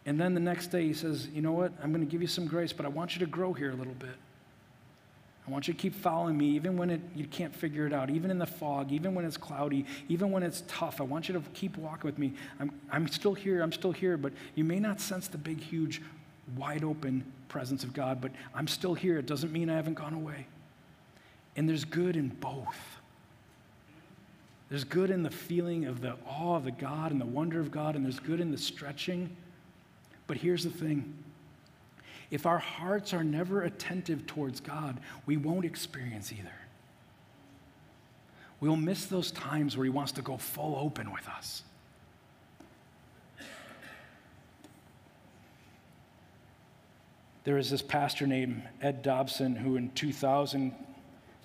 And 0.05 0.19
then 0.19 0.33
the 0.33 0.39
next 0.39 0.67
day 0.67 0.85
he 0.87 0.93
says, 0.93 1.27
You 1.27 1.41
know 1.41 1.53
what? 1.53 1.71
I'm 1.83 1.91
going 1.91 2.05
to 2.05 2.11
give 2.11 2.21
you 2.21 2.27
some 2.27 2.47
grace, 2.47 2.73
but 2.73 2.85
I 2.85 2.89
want 2.89 3.15
you 3.15 3.19
to 3.19 3.25
grow 3.25 3.53
here 3.53 3.71
a 3.71 3.75
little 3.75 3.95
bit. 3.95 4.15
I 5.47 5.51
want 5.51 5.67
you 5.67 5.73
to 5.73 5.79
keep 5.79 5.95
following 5.95 6.37
me, 6.37 6.47
even 6.49 6.75
when 6.75 6.89
it, 6.89 6.99
you 7.15 7.25
can't 7.25 7.55
figure 7.55 7.87
it 7.87 7.93
out, 7.93 8.09
even 8.09 8.29
in 8.29 8.37
the 8.37 8.45
fog, 8.45 8.91
even 8.91 9.15
when 9.15 9.23
it's 9.23 9.37
cloudy, 9.37 9.85
even 10.09 10.31
when 10.31 10.43
it's 10.43 10.63
tough. 10.67 10.99
I 10.99 11.05
want 11.05 11.29
you 11.29 11.33
to 11.35 11.41
keep 11.53 11.77
walking 11.77 12.05
with 12.05 12.17
me. 12.17 12.33
I'm, 12.59 12.69
I'm 12.91 13.07
still 13.07 13.33
here, 13.33 13.61
I'm 13.61 13.71
still 13.71 13.93
here, 13.93 14.17
but 14.17 14.33
you 14.55 14.65
may 14.65 14.79
not 14.79 14.99
sense 14.99 15.29
the 15.29 15.37
big, 15.37 15.61
huge 15.61 16.01
wide 16.57 16.83
open 16.83 17.23
presence 17.47 17.85
of 17.85 17.93
God, 17.93 18.19
but 18.19 18.31
I'm 18.53 18.67
still 18.67 18.93
here. 18.93 19.17
It 19.17 19.25
doesn't 19.25 19.53
mean 19.53 19.69
I 19.69 19.75
haven't 19.75 19.93
gone 19.93 20.13
away. 20.13 20.47
And 21.55 21.67
there's 21.67 21.85
good 21.85 22.17
in 22.17 22.27
both. 22.27 22.97
There's 24.69 24.83
good 24.83 25.11
in 25.11 25.23
the 25.23 25.31
feeling 25.31 25.85
of 25.85 26.01
the 26.01 26.15
awe 26.27 26.57
of 26.57 26.65
the 26.65 26.71
God 26.71 27.13
and 27.13 27.21
the 27.21 27.25
wonder 27.25 27.61
of 27.61 27.71
God, 27.71 27.95
and 27.95 28.03
there's 28.03 28.19
good 28.19 28.41
in 28.41 28.51
the 28.51 28.57
stretching. 28.57 29.33
But 30.27 30.35
here's 30.35 30.65
the 30.65 30.69
thing 30.69 31.13
if 32.29 32.45
our 32.45 32.57
hearts 32.57 33.13
are 33.13 33.23
never 33.23 33.61
attentive 33.61 34.27
towards 34.27 34.59
God, 34.59 34.99
we 35.25 35.37
won't 35.37 35.65
experience 35.65 36.31
either. 36.31 36.49
We'll 38.59 38.75
miss 38.75 39.05
those 39.05 39.31
times 39.31 39.77
where 39.77 39.85
He 39.85 39.89
wants 39.89 40.11
to 40.13 40.21
go 40.21 40.37
full 40.37 40.75
open 40.75 41.11
with 41.11 41.27
us. 41.27 41.63
There 47.43 47.57
is 47.57 47.69
this 47.69 47.81
pastor 47.81 48.27
named 48.27 48.61
Ed 48.81 49.03
Dobson 49.03 49.55
who 49.55 49.77
in 49.77 49.89
2000 49.91 50.75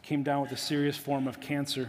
came 0.02 0.24
down 0.24 0.42
with 0.42 0.50
a 0.50 0.56
serious 0.56 0.96
form 0.96 1.28
of 1.28 1.38
cancer. 1.38 1.86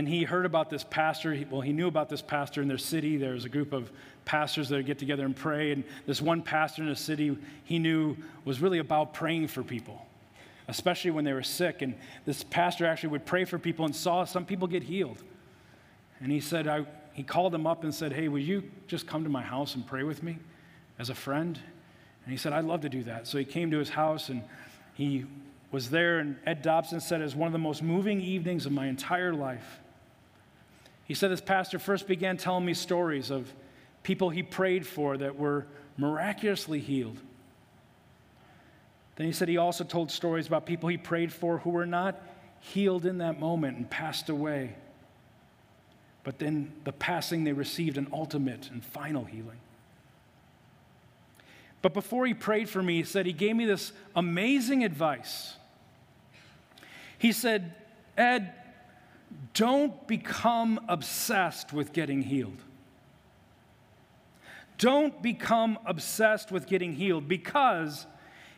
And 0.00 0.08
he 0.08 0.24
heard 0.24 0.46
about 0.46 0.70
this 0.70 0.82
pastor. 0.82 1.38
Well, 1.50 1.60
he 1.60 1.74
knew 1.74 1.86
about 1.86 2.08
this 2.08 2.22
pastor 2.22 2.62
in 2.62 2.68
their 2.68 2.78
city. 2.78 3.18
There 3.18 3.34
was 3.34 3.44
a 3.44 3.50
group 3.50 3.74
of 3.74 3.92
pastors 4.24 4.70
that 4.70 4.76
would 4.76 4.86
get 4.86 4.98
together 4.98 5.26
and 5.26 5.36
pray. 5.36 5.72
And 5.72 5.84
this 6.06 6.22
one 6.22 6.40
pastor 6.40 6.80
in 6.80 6.88
the 6.88 6.96
city 6.96 7.36
he 7.64 7.78
knew 7.78 8.16
was 8.46 8.62
really 8.62 8.78
about 8.78 9.12
praying 9.12 9.48
for 9.48 9.62
people, 9.62 10.06
especially 10.68 11.10
when 11.10 11.26
they 11.26 11.34
were 11.34 11.42
sick. 11.42 11.82
And 11.82 11.94
this 12.24 12.42
pastor 12.42 12.86
actually 12.86 13.10
would 13.10 13.26
pray 13.26 13.44
for 13.44 13.58
people 13.58 13.84
and 13.84 13.94
saw 13.94 14.24
some 14.24 14.46
people 14.46 14.66
get 14.66 14.82
healed. 14.82 15.22
And 16.22 16.32
he 16.32 16.40
said, 16.40 16.66
I, 16.66 16.86
he 17.12 17.22
called 17.22 17.54
him 17.54 17.66
up 17.66 17.84
and 17.84 17.94
said, 17.94 18.14
Hey, 18.14 18.28
will 18.28 18.38
you 18.38 18.70
just 18.86 19.06
come 19.06 19.22
to 19.24 19.28
my 19.28 19.42
house 19.42 19.74
and 19.74 19.86
pray 19.86 20.04
with 20.04 20.22
me 20.22 20.38
as 20.98 21.10
a 21.10 21.14
friend? 21.14 21.60
And 22.24 22.32
he 22.32 22.38
said, 22.38 22.54
I'd 22.54 22.64
love 22.64 22.80
to 22.80 22.88
do 22.88 23.02
that. 23.02 23.26
So 23.26 23.36
he 23.36 23.44
came 23.44 23.70
to 23.70 23.78
his 23.78 23.90
house 23.90 24.30
and 24.30 24.44
he 24.94 25.26
was 25.70 25.90
there. 25.90 26.20
And 26.20 26.38
Ed 26.46 26.62
Dobson 26.62 27.00
said 27.00 27.20
it 27.20 27.24
was 27.24 27.36
one 27.36 27.48
of 27.48 27.52
the 27.52 27.58
most 27.58 27.82
moving 27.82 28.22
evenings 28.22 28.64
of 28.64 28.72
my 28.72 28.86
entire 28.86 29.34
life. 29.34 29.79
He 31.10 31.14
said 31.14 31.32
this 31.32 31.40
pastor 31.40 31.80
first 31.80 32.06
began 32.06 32.36
telling 32.36 32.64
me 32.64 32.72
stories 32.72 33.32
of 33.32 33.52
people 34.04 34.30
he 34.30 34.44
prayed 34.44 34.86
for 34.86 35.16
that 35.16 35.36
were 35.36 35.66
miraculously 35.96 36.78
healed. 36.78 37.18
Then 39.16 39.26
he 39.26 39.32
said 39.32 39.48
he 39.48 39.56
also 39.56 39.82
told 39.82 40.12
stories 40.12 40.46
about 40.46 40.66
people 40.66 40.88
he 40.88 40.96
prayed 40.96 41.32
for 41.32 41.58
who 41.58 41.70
were 41.70 41.84
not 41.84 42.22
healed 42.60 43.06
in 43.06 43.18
that 43.18 43.40
moment 43.40 43.76
and 43.76 43.90
passed 43.90 44.28
away. 44.28 44.76
But 46.22 46.38
then 46.38 46.70
the 46.84 46.92
passing, 46.92 47.42
they 47.42 47.54
received 47.54 47.98
an 47.98 48.06
ultimate 48.12 48.70
and 48.70 48.84
final 48.84 49.24
healing. 49.24 49.58
But 51.82 51.92
before 51.92 52.24
he 52.24 52.34
prayed 52.34 52.68
for 52.68 52.84
me, 52.84 52.98
he 52.98 53.02
said 53.02 53.26
he 53.26 53.32
gave 53.32 53.56
me 53.56 53.66
this 53.66 53.90
amazing 54.14 54.84
advice. 54.84 55.56
He 57.18 57.32
said, 57.32 57.74
Ed, 58.16 58.54
don't 59.54 60.06
become 60.06 60.80
obsessed 60.88 61.72
with 61.72 61.92
getting 61.92 62.22
healed. 62.22 62.62
Don't 64.78 65.22
become 65.22 65.78
obsessed 65.84 66.50
with 66.50 66.66
getting 66.66 66.94
healed 66.94 67.28
because 67.28 68.06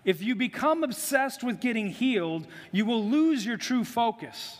if 0.04 0.22
you 0.22 0.34
become 0.34 0.84
obsessed 0.84 1.42
with 1.42 1.60
getting 1.60 1.88
healed, 1.88 2.46
you 2.70 2.84
will 2.84 3.04
lose 3.04 3.44
your 3.44 3.56
true 3.56 3.84
focus. 3.84 4.58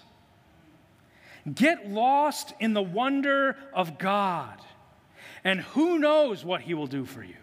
Get 1.52 1.88
lost 1.88 2.52
in 2.60 2.72
the 2.74 2.82
wonder 2.82 3.56
of 3.72 3.98
God, 3.98 4.60
and 5.42 5.60
who 5.60 5.98
knows 5.98 6.44
what 6.44 6.60
He 6.60 6.74
will 6.74 6.86
do 6.86 7.04
for 7.04 7.22
you. 7.22 7.34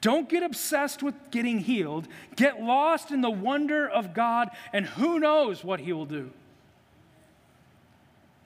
Don't 0.00 0.28
get 0.28 0.42
obsessed 0.42 1.02
with 1.02 1.14
getting 1.30 1.58
healed. 1.58 2.08
Get 2.34 2.60
lost 2.60 3.10
in 3.10 3.20
the 3.20 3.30
wonder 3.30 3.88
of 3.88 4.14
God, 4.14 4.50
and 4.72 4.86
who 4.86 5.20
knows 5.20 5.62
what 5.62 5.80
He 5.80 5.92
will 5.92 6.06
do. 6.06 6.32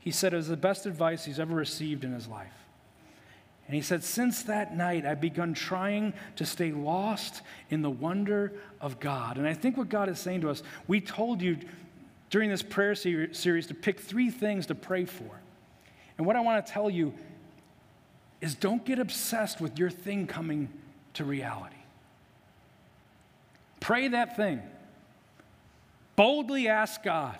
He 0.06 0.12
said 0.12 0.32
it 0.32 0.36
was 0.36 0.46
the 0.46 0.56
best 0.56 0.86
advice 0.86 1.24
he's 1.24 1.40
ever 1.40 1.52
received 1.52 2.04
in 2.04 2.12
his 2.12 2.28
life. 2.28 2.54
And 3.66 3.74
he 3.74 3.82
said, 3.82 4.04
Since 4.04 4.44
that 4.44 4.76
night, 4.76 5.04
I've 5.04 5.20
begun 5.20 5.52
trying 5.52 6.12
to 6.36 6.46
stay 6.46 6.70
lost 6.70 7.42
in 7.70 7.82
the 7.82 7.90
wonder 7.90 8.52
of 8.80 9.00
God. 9.00 9.36
And 9.36 9.48
I 9.48 9.52
think 9.52 9.76
what 9.76 9.88
God 9.88 10.08
is 10.08 10.20
saying 10.20 10.42
to 10.42 10.50
us, 10.50 10.62
we 10.86 11.00
told 11.00 11.42
you 11.42 11.58
during 12.30 12.50
this 12.50 12.62
prayer 12.62 12.94
series 12.94 13.66
to 13.66 13.74
pick 13.74 13.98
three 13.98 14.30
things 14.30 14.66
to 14.66 14.76
pray 14.76 15.06
for. 15.06 15.40
And 16.18 16.24
what 16.24 16.36
I 16.36 16.40
want 16.40 16.64
to 16.64 16.72
tell 16.72 16.88
you 16.88 17.12
is 18.40 18.54
don't 18.54 18.84
get 18.84 19.00
obsessed 19.00 19.60
with 19.60 19.76
your 19.76 19.90
thing 19.90 20.28
coming 20.28 20.68
to 21.14 21.24
reality. 21.24 21.74
Pray 23.80 24.06
that 24.06 24.36
thing. 24.36 24.62
Boldly 26.14 26.68
ask 26.68 27.02
God. 27.02 27.36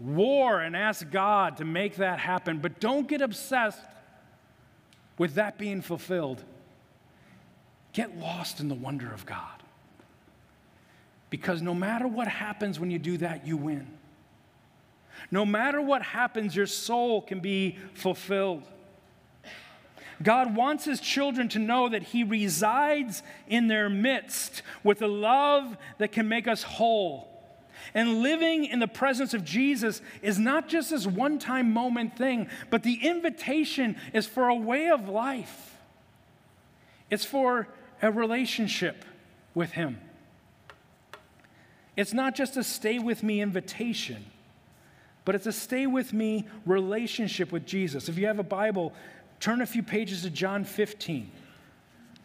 War 0.00 0.60
and 0.60 0.74
ask 0.74 1.08
God 1.10 1.58
to 1.58 1.64
make 1.64 1.96
that 1.96 2.18
happen, 2.18 2.58
but 2.58 2.80
don't 2.80 3.06
get 3.06 3.20
obsessed 3.20 3.84
with 5.18 5.34
that 5.34 5.58
being 5.58 5.82
fulfilled. 5.82 6.42
Get 7.92 8.18
lost 8.18 8.60
in 8.60 8.68
the 8.68 8.74
wonder 8.74 9.12
of 9.12 9.26
God. 9.26 9.62
Because 11.28 11.60
no 11.60 11.74
matter 11.74 12.08
what 12.08 12.26
happens 12.26 12.80
when 12.80 12.90
you 12.90 12.98
do 12.98 13.18
that, 13.18 13.46
you 13.46 13.56
win. 13.56 13.86
No 15.30 15.44
matter 15.44 15.80
what 15.80 16.02
happens, 16.02 16.56
your 16.56 16.66
soul 16.66 17.20
can 17.20 17.40
be 17.40 17.78
fulfilled. 17.94 18.62
God 20.22 20.54
wants 20.54 20.84
his 20.84 21.00
children 21.00 21.48
to 21.50 21.58
know 21.58 21.88
that 21.88 22.02
he 22.02 22.24
resides 22.24 23.22
in 23.48 23.68
their 23.68 23.88
midst 23.88 24.62
with 24.82 25.02
a 25.02 25.06
love 25.06 25.76
that 25.98 26.12
can 26.12 26.28
make 26.28 26.48
us 26.48 26.62
whole. 26.62 27.29
And 27.94 28.22
living 28.22 28.64
in 28.64 28.78
the 28.78 28.88
presence 28.88 29.34
of 29.34 29.44
Jesus 29.44 30.00
is 30.22 30.38
not 30.38 30.68
just 30.68 30.90
this 30.90 31.06
one 31.06 31.38
time 31.38 31.72
moment 31.72 32.16
thing, 32.16 32.48
but 32.70 32.82
the 32.82 33.06
invitation 33.06 33.96
is 34.12 34.26
for 34.26 34.48
a 34.48 34.54
way 34.54 34.88
of 34.88 35.08
life. 35.08 35.76
It's 37.10 37.24
for 37.24 37.68
a 38.02 38.10
relationship 38.10 39.04
with 39.54 39.72
him. 39.72 39.98
It's 41.96 42.12
not 42.12 42.34
just 42.34 42.56
a 42.56 42.64
stay 42.64 42.98
with 42.98 43.22
me 43.22 43.40
invitation, 43.40 44.24
but 45.24 45.34
it's 45.34 45.46
a 45.46 45.52
stay 45.52 45.86
with 45.86 46.12
me 46.12 46.46
relationship 46.64 47.52
with 47.52 47.66
Jesus. 47.66 48.08
If 48.08 48.16
you 48.16 48.26
have 48.26 48.38
a 48.38 48.44
Bible, 48.44 48.92
turn 49.38 49.60
a 49.60 49.66
few 49.66 49.82
pages 49.82 50.22
to 50.22 50.30
John 50.30 50.64
15, 50.64 51.30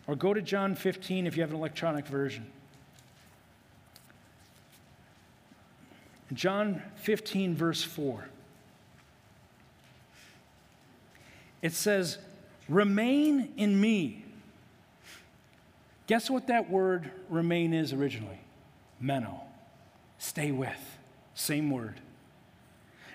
or 0.08 0.16
go 0.16 0.34
to 0.34 0.42
John 0.42 0.76
15 0.76 1.28
if 1.28 1.36
you 1.36 1.42
have 1.42 1.50
an 1.50 1.58
electronic 1.58 2.08
version. 2.08 2.46
John 6.34 6.82
15, 6.98 7.56
verse 7.56 7.84
4. 7.84 8.28
It 11.62 11.74
says, 11.74 12.18
Remain 12.68 13.54
in 13.58 13.80
me. 13.80 14.26
Guess 16.08 16.30
what 16.30 16.48
that 16.48 16.70
word 16.70 17.12
remain 17.30 17.74
is 17.74 17.94
originally? 17.94 18.40
Meno 19.00 19.42
stay 20.18 20.52
with. 20.52 20.98
Same 21.34 21.70
word. 21.70 22.00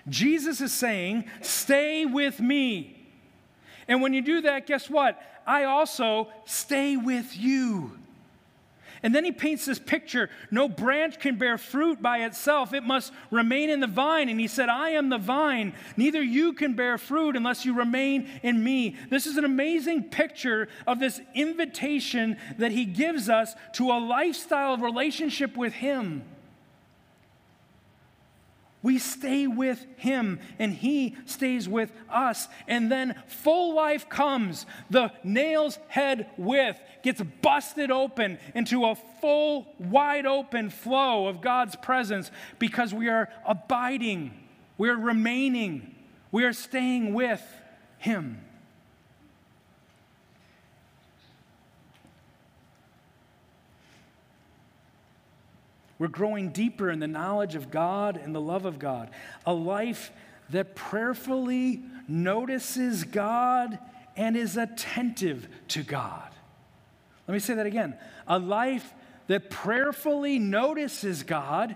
Jesus 0.07 0.61
is 0.61 0.73
saying, 0.73 1.25
stay 1.41 2.05
with 2.05 2.39
me. 2.39 2.97
And 3.87 4.01
when 4.01 4.13
you 4.13 4.21
do 4.21 4.41
that, 4.41 4.65
guess 4.65 4.89
what? 4.89 5.21
I 5.45 5.65
also 5.65 6.29
stay 6.45 6.97
with 6.97 7.37
you. 7.37 7.97
And 9.03 9.15
then 9.15 9.25
he 9.25 9.31
paints 9.31 9.65
this 9.65 9.79
picture 9.79 10.29
no 10.51 10.69
branch 10.69 11.19
can 11.19 11.37
bear 11.37 11.57
fruit 11.57 12.01
by 12.01 12.19
itself, 12.19 12.73
it 12.73 12.83
must 12.83 13.11
remain 13.31 13.69
in 13.69 13.79
the 13.79 13.87
vine. 13.87 14.29
And 14.29 14.39
he 14.39 14.47
said, 14.47 14.69
I 14.69 14.91
am 14.91 15.09
the 15.09 15.17
vine. 15.17 15.73
Neither 15.97 16.21
you 16.21 16.53
can 16.53 16.73
bear 16.73 16.97
fruit 16.97 17.35
unless 17.35 17.65
you 17.65 17.73
remain 17.73 18.29
in 18.43 18.63
me. 18.63 18.95
This 19.09 19.25
is 19.25 19.37
an 19.37 19.45
amazing 19.45 20.09
picture 20.09 20.67
of 20.85 20.99
this 20.99 21.19
invitation 21.33 22.37
that 22.57 22.71
he 22.71 22.85
gives 22.85 23.29
us 23.29 23.55
to 23.73 23.91
a 23.91 23.99
lifestyle 23.99 24.73
of 24.73 24.81
relationship 24.81 25.57
with 25.57 25.73
him. 25.73 26.23
We 28.83 28.97
stay 28.97 29.45
with 29.45 29.85
Him 29.97 30.39
and 30.57 30.73
He 30.73 31.15
stays 31.25 31.69
with 31.69 31.91
us. 32.09 32.47
And 32.67 32.91
then 32.91 33.15
full 33.27 33.75
life 33.75 34.09
comes. 34.09 34.65
The 34.89 35.11
nail's 35.23 35.77
head 35.87 36.29
width 36.37 36.79
gets 37.03 37.21
busted 37.41 37.91
open 37.91 38.37
into 38.53 38.85
a 38.85 38.95
full, 38.95 39.67
wide 39.79 40.25
open 40.25 40.69
flow 40.69 41.27
of 41.27 41.41
God's 41.41 41.75
presence 41.75 42.31
because 42.59 42.93
we 42.93 43.09
are 43.09 43.29
abiding, 43.45 44.31
we 44.77 44.89
are 44.89 44.97
remaining, 44.97 45.95
we 46.31 46.43
are 46.43 46.53
staying 46.53 47.13
with 47.13 47.43
Him. 47.97 48.41
We're 56.01 56.07
growing 56.07 56.49
deeper 56.49 56.89
in 56.89 56.99
the 56.99 57.07
knowledge 57.07 57.53
of 57.53 57.69
God 57.69 58.17
and 58.17 58.33
the 58.33 58.41
love 58.41 58.65
of 58.65 58.79
God. 58.79 59.11
A 59.45 59.53
life 59.53 60.11
that 60.49 60.73
prayerfully 60.73 61.83
notices 62.07 63.03
God 63.03 63.77
and 64.17 64.35
is 64.35 64.57
attentive 64.57 65.47
to 65.67 65.83
God. 65.83 66.30
Let 67.27 67.33
me 67.33 67.39
say 67.39 67.53
that 67.55 67.65
again. 67.65 67.95
A 68.27 68.39
life 68.39 68.93
that 69.27 69.49
prayerfully 69.49 70.39
notices 70.39 71.23
God, 71.23 71.75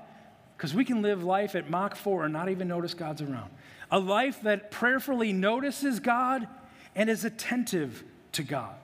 because 0.58 0.74
we 0.74 0.86
can 0.86 1.02
live 1.02 1.24
life 1.24 1.56
at 1.56 1.70
Mach 1.70 1.96
4 1.96 2.26
and 2.26 2.34
not 2.34 2.50
even 2.50 2.68
notice 2.68 2.94
God's 2.94 3.22
around. 3.22 3.52
A 3.92 4.00
life 4.00 4.42
that 4.42 4.72
prayerfully 4.72 5.32
notices 5.32 6.00
God 6.00 6.48
and 6.96 7.10
is 7.10 7.24
attentive 7.24 8.04
to 8.34 8.44
God. 8.44 8.76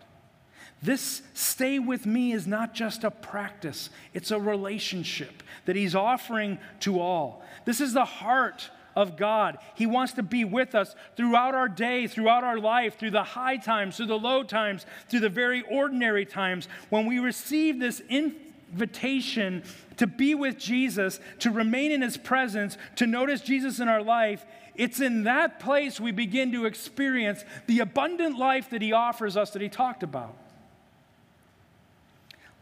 This 0.84 1.22
stay 1.34 1.80
with 1.80 2.06
me 2.06 2.32
is 2.32 2.48
not 2.48 2.74
just 2.74 3.04
a 3.04 3.12
practice, 3.12 3.90
it's 4.14 4.32
a 4.32 4.40
relationship 4.40 5.44
that 5.66 5.76
He's 5.76 5.96
offering 5.96 6.58
to 6.82 7.00
all. 7.00 7.44
This 7.66 7.82
is 7.82 7.94
the 7.94 8.06
heart 8.06 8.70
of 8.96 9.18
God. 9.18 9.58
He 9.76 9.86
wants 9.86 10.14
to 10.14 10.24
be 10.24 10.44
with 10.44 10.76
us 10.76 10.96
throughout 11.16 11.56
our 11.56 11.70
day, 11.70 12.08
throughout 12.08 12.44
our 12.44 12.60
life, 12.60 12.98
through 12.98 13.12
the 13.12 13.24
high 13.24 13.58
times, 13.58 13.98
through 13.98 14.08
the 14.08 14.20
low 14.20 14.44
times, 14.44 14.86
through 15.10 15.22
the 15.22 15.30
very 15.30 15.64
ordinary 15.64 16.26
times. 16.26 16.68
When 16.90 17.06
we 17.06 17.20
receive 17.20 17.80
this 17.80 18.02
invitation 18.10 19.64
to 19.98 20.08
be 20.08 20.36
with 20.36 20.58
Jesus, 20.58 21.20
to 21.40 21.52
remain 21.52 21.92
in 21.92 22.02
His 22.02 22.18
presence, 22.18 22.78
to 22.98 23.08
notice 23.08 23.42
Jesus 23.42 23.80
in 23.80 23.88
our 23.88 24.04
life, 24.04 24.46
it's 24.76 25.00
in 25.00 25.24
that 25.24 25.60
place 25.60 26.00
we 26.00 26.12
begin 26.12 26.52
to 26.54 26.66
experience 26.66 27.44
the 27.68 27.80
abundant 27.80 28.38
life 28.38 28.70
that 28.70 28.82
He 28.82 28.94
offers 28.94 29.38
us 29.38 29.52
that 29.52 29.62
He 29.62 29.70
talked 29.70 30.04
about. 30.04 30.36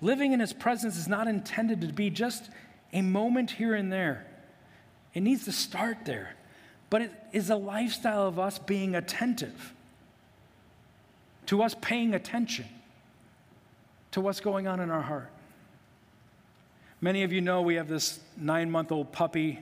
Living 0.01 0.31
in 0.31 0.39
His 0.39 0.53
presence 0.53 0.97
is 0.97 1.07
not 1.07 1.27
intended 1.27 1.81
to 1.81 1.87
be 1.87 2.09
just 2.09 2.49
a 2.93 3.01
moment 3.01 3.51
here 3.51 3.75
and 3.75 3.91
there. 3.91 4.25
It 5.13 5.21
needs 5.21 5.45
to 5.45 5.51
start 5.51 6.05
there. 6.05 6.35
But 6.89 7.03
it 7.03 7.11
is 7.31 7.49
a 7.49 7.55
lifestyle 7.55 8.27
of 8.27 8.39
us 8.39 8.57
being 8.57 8.95
attentive, 8.95 9.73
to 11.45 11.61
us 11.61 11.75
paying 11.79 12.13
attention 12.13 12.65
to 14.11 14.21
what's 14.21 14.39
going 14.39 14.67
on 14.67 14.79
in 14.79 14.89
our 14.89 15.01
heart. 15.01 15.29
Many 17.01 17.23
of 17.23 17.31
you 17.31 17.41
know 17.41 17.61
we 17.61 17.75
have 17.75 17.87
this 17.87 18.19
nine 18.37 18.69
month 18.71 18.91
old 18.91 19.11
puppy 19.11 19.59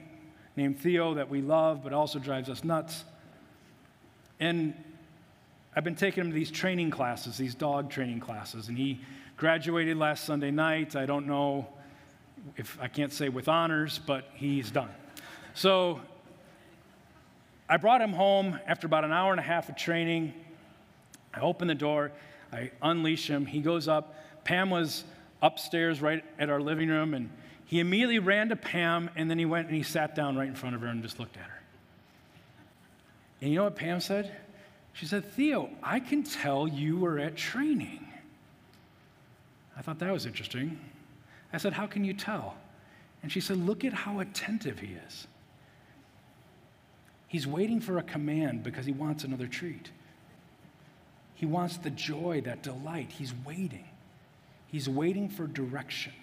named 0.55 0.79
Theo 0.79 1.15
that 1.15 1.29
we 1.29 1.41
love, 1.41 1.83
but 1.83 1.93
also 1.93 2.17
drives 2.17 2.49
us 2.49 2.63
nuts. 2.63 3.03
And 4.39 4.73
I've 5.75 5.83
been 5.83 5.95
taking 5.95 6.21
him 6.21 6.29
to 6.31 6.33
these 6.33 6.49
training 6.49 6.89
classes, 6.89 7.37
these 7.37 7.53
dog 7.53 7.91
training 7.91 8.21
classes, 8.21 8.69
and 8.69 8.77
he 8.77 9.01
graduated 9.35 9.97
last 9.97 10.23
Sunday 10.23 10.49
night. 10.49 10.95
I 10.95 11.05
don't 11.05 11.27
know 11.27 11.67
if 12.55 12.77
I 12.81 12.87
can't 12.87 13.13
say 13.13 13.29
with 13.29 13.47
honors, 13.47 13.99
but 13.99 14.29
he's 14.33 14.71
done. 14.71 14.89
So 15.57 15.99
I 17.67 17.77
brought 17.77 17.99
him 17.99 18.13
home 18.13 18.59
after 18.67 18.85
about 18.85 19.03
an 19.05 19.11
hour 19.11 19.31
and 19.31 19.39
a 19.39 19.43
half 19.43 19.69
of 19.69 19.75
training. 19.75 20.35
I 21.33 21.39
open 21.39 21.67
the 21.67 21.73
door, 21.73 22.11
I 22.53 22.69
unleash 22.79 23.27
him. 23.27 23.47
He 23.47 23.59
goes 23.59 23.87
up. 23.87 24.13
Pam 24.43 24.69
was 24.69 25.03
upstairs 25.41 25.99
right 25.99 26.23
at 26.37 26.51
our 26.51 26.61
living 26.61 26.89
room, 26.89 27.15
and 27.15 27.31
he 27.65 27.79
immediately 27.79 28.19
ran 28.19 28.49
to 28.49 28.55
Pam, 28.55 29.09
and 29.15 29.31
then 29.31 29.39
he 29.39 29.45
went 29.45 29.65
and 29.65 29.75
he 29.75 29.81
sat 29.81 30.13
down 30.13 30.37
right 30.37 30.47
in 30.47 30.53
front 30.53 30.75
of 30.75 30.81
her 30.81 30.87
and 30.87 31.01
just 31.01 31.19
looked 31.19 31.37
at 31.37 31.45
her. 31.45 31.61
And 33.41 33.49
you 33.49 33.57
know 33.57 33.63
what 33.63 33.75
Pam 33.75 33.99
said? 33.99 34.31
She 34.93 35.07
said, 35.07 35.25
Theo, 35.25 35.71
I 35.81 35.99
can 35.99 36.21
tell 36.21 36.67
you 36.67 36.99
were 36.99 37.17
at 37.17 37.35
training. 37.35 38.07
I 39.75 39.81
thought 39.81 39.97
that 39.97 40.13
was 40.13 40.27
interesting. 40.27 40.79
I 41.51 41.57
said, 41.57 41.73
How 41.73 41.87
can 41.87 42.03
you 42.03 42.13
tell? 42.13 42.53
And 43.23 43.31
she 43.31 43.39
said, 43.39 43.57
Look 43.57 43.83
at 43.83 43.93
how 43.93 44.19
attentive 44.19 44.77
he 44.77 44.95
is. 45.07 45.25
He's 47.27 47.45
waiting 47.45 47.81
for 47.81 47.97
a 47.97 48.03
command 48.03 48.63
because 48.63 48.85
he 48.85 48.93
wants 48.93 49.23
another 49.23 49.47
treat. 49.47 49.91
He 51.35 51.45
wants 51.45 51.77
the 51.77 51.89
joy, 51.89 52.41
that 52.45 52.63
delight. 52.63 53.11
He's 53.11 53.33
waiting. 53.45 53.85
He's 54.67 54.89
waiting 54.89 55.29
for 55.29 55.45
direction. 55.45 56.13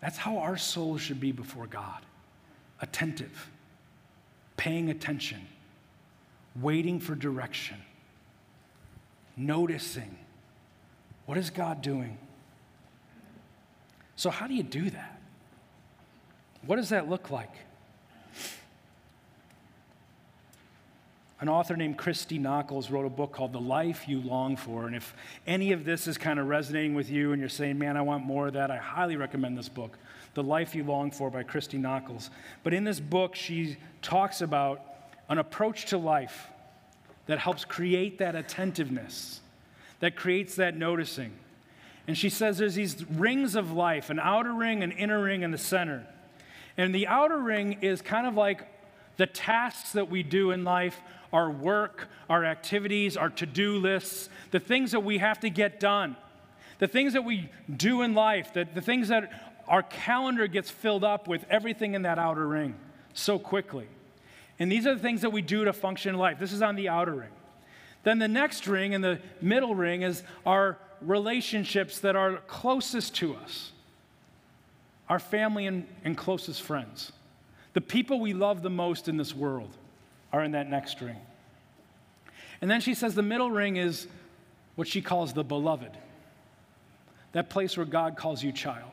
That's 0.00 0.18
how 0.18 0.38
our 0.38 0.56
soul 0.56 0.98
should 0.98 1.20
be 1.20 1.32
before 1.32 1.66
God 1.66 2.00
attentive, 2.80 3.50
paying 4.56 4.90
attention, 4.90 5.40
waiting 6.60 7.00
for 7.00 7.14
direction, 7.14 7.78
noticing. 9.36 10.18
What 11.26 11.38
is 11.38 11.50
God 11.50 11.80
doing? 11.80 12.18
So, 14.16 14.28
how 14.28 14.46
do 14.46 14.54
you 14.54 14.62
do 14.62 14.90
that? 14.90 15.20
What 16.66 16.76
does 16.76 16.90
that 16.90 17.08
look 17.08 17.30
like? 17.30 17.52
An 21.44 21.50
author 21.50 21.76
named 21.76 21.98
Christy 21.98 22.38
Nockels 22.38 22.90
wrote 22.90 23.04
a 23.04 23.10
book 23.10 23.32
called 23.32 23.52
The 23.52 23.60
Life 23.60 24.08
You 24.08 24.18
Long 24.22 24.56
For. 24.56 24.86
And 24.86 24.96
if 24.96 25.14
any 25.46 25.72
of 25.72 25.84
this 25.84 26.06
is 26.06 26.16
kind 26.16 26.38
of 26.38 26.46
resonating 26.46 26.94
with 26.94 27.10
you 27.10 27.32
and 27.32 27.40
you're 27.40 27.50
saying, 27.50 27.78
man, 27.78 27.98
I 27.98 28.00
want 28.00 28.24
more 28.24 28.46
of 28.46 28.54
that, 28.54 28.70
I 28.70 28.78
highly 28.78 29.16
recommend 29.16 29.58
this 29.58 29.68
book, 29.68 29.98
The 30.32 30.42
Life 30.42 30.74
You 30.74 30.84
Long 30.84 31.10
For 31.10 31.28
by 31.28 31.42
Christy 31.42 31.76
Nockels. 31.76 32.30
But 32.62 32.72
in 32.72 32.84
this 32.84 32.98
book, 32.98 33.34
she 33.34 33.76
talks 34.00 34.40
about 34.40 34.86
an 35.28 35.36
approach 35.36 35.84
to 35.90 35.98
life 35.98 36.48
that 37.26 37.38
helps 37.38 37.66
create 37.66 38.16
that 38.20 38.34
attentiveness, 38.34 39.42
that 40.00 40.16
creates 40.16 40.54
that 40.54 40.78
noticing. 40.78 41.34
And 42.08 42.16
she 42.16 42.30
says 42.30 42.56
there's 42.56 42.76
these 42.76 43.04
rings 43.10 43.54
of 43.54 43.70
life 43.70 44.08
an 44.08 44.18
outer 44.18 44.54
ring, 44.54 44.82
an 44.82 44.92
inner 44.92 45.22
ring, 45.22 45.44
and 45.44 45.52
the 45.52 45.58
center. 45.58 46.06
And 46.78 46.94
the 46.94 47.06
outer 47.06 47.36
ring 47.36 47.80
is 47.82 48.00
kind 48.00 48.26
of 48.26 48.34
like 48.34 48.66
the 49.16 49.26
tasks 49.26 49.92
that 49.92 50.10
we 50.10 50.22
do 50.22 50.50
in 50.50 50.64
life 50.64 51.00
our 51.32 51.50
work, 51.50 52.08
our 52.30 52.44
activities, 52.44 53.16
our 53.16 53.28
to 53.28 53.44
do 53.44 53.78
lists, 53.78 54.28
the 54.52 54.60
things 54.60 54.92
that 54.92 55.00
we 55.00 55.18
have 55.18 55.40
to 55.40 55.50
get 55.50 55.80
done, 55.80 56.14
the 56.78 56.86
things 56.86 57.12
that 57.12 57.24
we 57.24 57.50
do 57.76 58.02
in 58.02 58.14
life, 58.14 58.54
the, 58.54 58.64
the 58.72 58.80
things 58.80 59.08
that 59.08 59.64
our 59.66 59.82
calendar 59.82 60.46
gets 60.46 60.70
filled 60.70 61.02
up 61.02 61.26
with 61.26 61.44
everything 61.50 61.94
in 61.94 62.02
that 62.02 62.20
outer 62.20 62.46
ring 62.46 62.76
so 63.14 63.36
quickly. 63.36 63.88
And 64.60 64.70
these 64.70 64.86
are 64.86 64.94
the 64.94 65.00
things 65.00 65.22
that 65.22 65.30
we 65.30 65.42
do 65.42 65.64
to 65.64 65.72
function 65.72 66.14
in 66.14 66.20
life. 66.20 66.38
This 66.38 66.52
is 66.52 66.62
on 66.62 66.76
the 66.76 66.88
outer 66.88 67.14
ring. 67.14 67.30
Then 68.04 68.20
the 68.20 68.28
next 68.28 68.68
ring 68.68 68.92
in 68.92 69.00
the 69.00 69.18
middle 69.40 69.74
ring 69.74 70.02
is 70.02 70.22
our 70.46 70.78
relationships 71.00 71.98
that 72.00 72.14
are 72.14 72.36
closest 72.46 73.16
to 73.16 73.34
us 73.34 73.72
our 75.08 75.18
family 75.18 75.66
and, 75.66 75.86
and 76.02 76.16
closest 76.16 76.62
friends, 76.62 77.12
the 77.74 77.80
people 77.80 78.20
we 78.20 78.32
love 78.32 78.62
the 78.62 78.70
most 78.70 79.08
in 79.08 79.16
this 79.16 79.34
world 79.34 79.76
are 80.32 80.42
in 80.42 80.52
that 80.52 80.70
next 80.70 81.00
ring. 81.00 81.18
And 82.60 82.70
then 82.70 82.80
she 82.80 82.94
says 82.94 83.14
the 83.14 83.22
middle 83.22 83.50
ring 83.50 83.76
is 83.76 84.06
what 84.76 84.88
she 84.88 85.02
calls 85.02 85.32
the 85.32 85.44
beloved. 85.44 85.90
That 87.32 87.50
place 87.50 87.76
where 87.76 87.86
God 87.86 88.16
calls 88.16 88.42
you 88.42 88.52
child. 88.52 88.90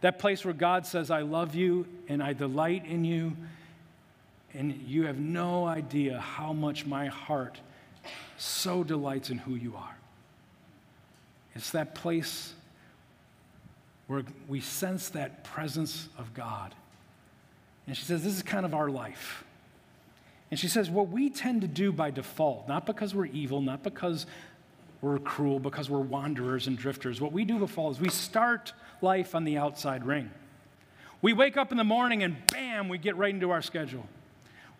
That 0.00 0.18
place 0.18 0.44
where 0.44 0.54
God 0.54 0.86
says, 0.86 1.10
I 1.10 1.22
love 1.22 1.54
you 1.54 1.86
and 2.08 2.22
I 2.22 2.32
delight 2.32 2.86
in 2.86 3.04
you. 3.04 3.36
And 4.54 4.72
you 4.86 5.06
have 5.06 5.18
no 5.18 5.66
idea 5.66 6.20
how 6.20 6.52
much 6.52 6.86
my 6.86 7.06
heart 7.06 7.60
so 8.36 8.84
delights 8.84 9.30
in 9.30 9.38
who 9.38 9.56
you 9.56 9.74
are. 9.76 9.96
It's 11.54 11.70
that 11.70 11.94
place 11.94 12.54
where 14.06 14.22
we 14.48 14.60
sense 14.60 15.08
that 15.10 15.44
presence 15.44 16.08
of 16.18 16.34
God. 16.34 16.74
And 17.86 17.96
she 17.96 18.04
says, 18.04 18.24
This 18.24 18.34
is 18.34 18.42
kind 18.42 18.64
of 18.64 18.74
our 18.74 18.90
life. 18.90 19.44
And 20.50 20.58
she 20.58 20.68
says, 20.68 20.90
What 20.90 21.08
we 21.08 21.30
tend 21.30 21.62
to 21.62 21.68
do 21.68 21.92
by 21.92 22.10
default, 22.10 22.68
not 22.68 22.86
because 22.86 23.14
we're 23.14 23.26
evil, 23.26 23.60
not 23.60 23.82
because 23.82 24.26
we're 25.00 25.18
cruel, 25.18 25.58
because 25.58 25.90
we're 25.90 26.00
wanderers 26.00 26.66
and 26.66 26.78
drifters, 26.78 27.20
what 27.20 27.32
we 27.32 27.44
do 27.44 27.58
default 27.58 27.96
is 27.96 28.00
we 28.00 28.08
start 28.08 28.72
life 29.02 29.34
on 29.34 29.44
the 29.44 29.58
outside 29.58 30.04
ring. 30.04 30.30
We 31.20 31.32
wake 31.32 31.56
up 31.56 31.72
in 31.72 31.78
the 31.78 31.84
morning 31.84 32.22
and 32.22 32.36
bam, 32.48 32.88
we 32.88 32.98
get 32.98 33.16
right 33.16 33.32
into 33.32 33.50
our 33.50 33.62
schedule. 33.62 34.06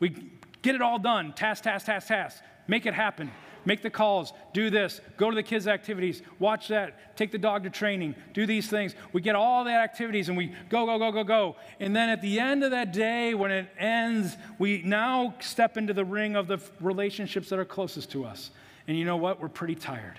We 0.01 0.31
get 0.63 0.75
it 0.75 0.83
all 0.83 0.99
done 0.99 1.33
task, 1.33 1.65
task, 1.65 1.87
task, 1.87 2.09
task, 2.09 2.43
make 2.67 2.87
it 2.87 2.95
happen 2.95 3.31
make 3.65 3.83
the 3.83 3.91
calls, 3.91 4.33
do 4.53 4.71
this, 4.71 5.01
go 5.17 5.31
to 5.31 5.35
the 5.35 5.43
kids' 5.43 5.67
activities, 5.67 6.23
watch 6.39 6.69
that, 6.69 7.17
take 7.17 7.33
the 7.33 7.39
dog 7.39 7.65
to 7.65 7.71
training, 7.71 8.15
do 8.33 8.47
these 8.47 8.69
things. 8.69 8.95
We 9.13 9.21
get 9.21 9.35
all 9.35 9.65
the 9.65 9.73
activities 9.73 10.29
and 10.29 10.37
we 10.37 10.53
go, 10.69 10.87
go, 10.87 10.99
go, 10.99 11.13
go, 11.13 11.25
go. 11.25 11.57
And 11.81 11.95
then 11.95 12.09
at 12.09 12.21
the 12.21 12.39
end 12.39 12.65
of 12.65 12.71
that 12.73 12.93
day, 12.93 13.35
when 13.35 13.51
it 13.51 13.69
ends, 13.79 14.37
we 14.59 14.83
now 14.83 15.35
step 15.41 15.77
into 15.77 15.93
the 15.93 16.05
ring 16.05 16.37
of 16.37 16.47
the 16.47 16.59
relationships 16.81 17.49
that 17.51 17.59
are 17.59 17.65
closest 17.65 18.11
to 18.13 18.25
us. 18.25 18.51
And 18.87 18.99
you 18.99 19.05
know 19.05 19.17
what? 19.17 19.41
We're 19.41 19.49
pretty 19.49 19.75
tired 19.75 20.19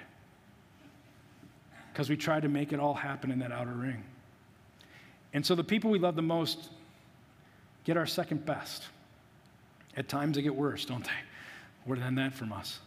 because 1.92 2.10
we 2.10 2.18
tried 2.18 2.42
to 2.42 2.50
make 2.50 2.74
it 2.74 2.80
all 2.80 2.94
happen 2.94 3.32
in 3.32 3.40
that 3.40 3.52
outer 3.52 3.72
ring. 3.72 4.04
And 5.34 5.46
so 5.46 5.56
the 5.56 5.64
people 5.64 5.92
we 5.92 6.00
love 6.00 6.16
the 6.16 6.22
most 6.22 6.70
get 7.84 7.98
our 7.98 8.06
second 8.06 8.46
best. 8.46 8.88
At 9.96 10.10
times 10.10 10.36
they 10.36 10.42
get 10.42 10.56
worse, 10.56 10.84
don't 10.86 11.04
they? 11.04 11.12
More 11.86 11.96
than 11.96 12.16
that 12.16 12.34
from 12.34 12.52
us 12.52 12.80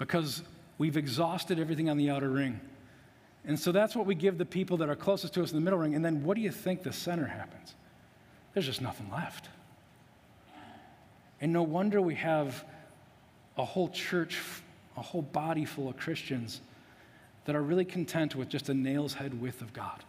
because 0.00 0.42
we've 0.78 0.96
exhausted 0.96 1.60
everything 1.60 1.90
on 1.90 1.98
the 1.98 2.08
outer 2.08 2.30
ring. 2.30 2.58
And 3.44 3.60
so 3.60 3.70
that's 3.70 3.94
what 3.94 4.06
we 4.06 4.14
give 4.14 4.38
the 4.38 4.46
people 4.46 4.78
that 4.78 4.88
are 4.88 4.96
closest 4.96 5.34
to 5.34 5.42
us 5.42 5.50
in 5.50 5.56
the 5.56 5.60
middle 5.60 5.78
ring. 5.78 5.94
And 5.94 6.02
then 6.02 6.24
what 6.24 6.36
do 6.36 6.40
you 6.40 6.50
think 6.50 6.82
the 6.82 6.92
center 6.92 7.26
happens? 7.26 7.74
There's 8.54 8.64
just 8.64 8.80
nothing 8.80 9.10
left. 9.12 9.50
And 11.42 11.52
no 11.52 11.62
wonder 11.62 12.00
we 12.00 12.14
have 12.14 12.64
a 13.58 13.64
whole 13.64 13.90
church, 13.90 14.38
a 14.96 15.02
whole 15.02 15.20
body 15.20 15.66
full 15.66 15.90
of 15.90 15.98
Christians 15.98 16.62
that 17.44 17.54
are 17.54 17.62
really 17.62 17.84
content 17.84 18.34
with 18.34 18.48
just 18.48 18.70
a 18.70 18.74
nail's 18.74 19.12
head 19.12 19.38
width 19.38 19.60
of 19.60 19.74
God. 19.74 20.02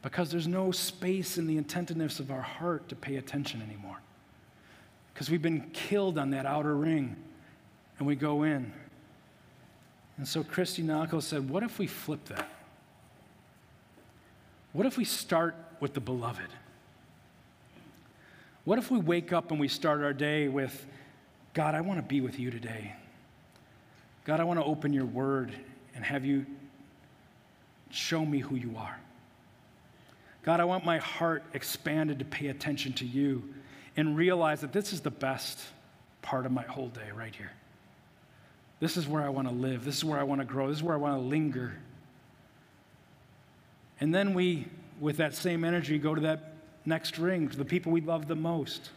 Because 0.00 0.30
there's 0.30 0.46
no 0.46 0.70
space 0.70 1.38
in 1.38 1.48
the 1.48 1.58
attentiveness 1.58 2.20
of 2.20 2.30
our 2.30 2.40
heart 2.40 2.88
to 2.90 2.94
pay 2.94 3.16
attention 3.16 3.60
anymore. 3.60 3.98
Because 5.12 5.28
we've 5.28 5.42
been 5.42 5.70
killed 5.72 6.18
on 6.18 6.30
that 6.30 6.46
outer 6.46 6.76
ring 6.76 7.16
and 8.00 8.08
we 8.08 8.16
go 8.16 8.42
in. 8.42 8.72
And 10.16 10.26
so 10.26 10.42
Christy 10.42 10.82
Nako 10.82 11.22
said, 11.22 11.48
What 11.48 11.62
if 11.62 11.78
we 11.78 11.86
flip 11.86 12.24
that? 12.26 12.48
What 14.72 14.86
if 14.86 14.96
we 14.96 15.04
start 15.04 15.54
with 15.78 15.94
the 15.94 16.00
beloved? 16.00 16.48
What 18.64 18.78
if 18.78 18.90
we 18.90 18.98
wake 18.98 19.32
up 19.32 19.50
and 19.50 19.60
we 19.60 19.68
start 19.68 20.02
our 20.02 20.12
day 20.12 20.48
with, 20.48 20.86
God, 21.54 21.74
I 21.74 21.80
want 21.80 21.98
to 21.98 22.02
be 22.02 22.20
with 22.20 22.38
you 22.38 22.50
today. 22.50 22.94
God, 24.24 24.40
I 24.40 24.44
want 24.44 24.60
to 24.60 24.64
open 24.64 24.92
your 24.92 25.06
word 25.06 25.52
and 25.94 26.04
have 26.04 26.24
you 26.24 26.46
show 27.90 28.24
me 28.24 28.38
who 28.38 28.54
you 28.54 28.76
are. 28.76 28.98
God, 30.42 30.60
I 30.60 30.64
want 30.64 30.84
my 30.84 30.98
heart 30.98 31.42
expanded 31.52 32.18
to 32.20 32.24
pay 32.24 32.46
attention 32.46 32.92
to 32.94 33.06
you 33.06 33.42
and 33.96 34.16
realize 34.16 34.60
that 34.60 34.72
this 34.72 34.92
is 34.92 35.00
the 35.00 35.10
best 35.10 35.58
part 36.22 36.46
of 36.46 36.52
my 36.52 36.62
whole 36.62 36.88
day 36.88 37.10
right 37.14 37.34
here. 37.34 37.50
This 38.80 38.96
is 38.96 39.06
where 39.06 39.22
I 39.22 39.28
want 39.28 39.46
to 39.46 39.54
live. 39.54 39.84
This 39.84 39.98
is 39.98 40.04
where 40.04 40.18
I 40.18 40.22
want 40.22 40.40
to 40.40 40.46
grow. 40.46 40.68
This 40.68 40.78
is 40.78 40.82
where 40.82 40.94
I 40.94 40.98
want 40.98 41.16
to 41.16 41.20
linger. 41.20 41.74
And 44.00 44.14
then 44.14 44.32
we, 44.32 44.66
with 44.98 45.18
that 45.18 45.34
same 45.34 45.64
energy, 45.64 45.98
go 45.98 46.14
to 46.14 46.22
that 46.22 46.54
next 46.86 47.18
ring, 47.18 47.48
to 47.48 47.56
the 47.56 47.64
people 47.64 47.92
we 47.92 48.00
love 48.00 48.26
the 48.26 48.34
most. 48.34 48.90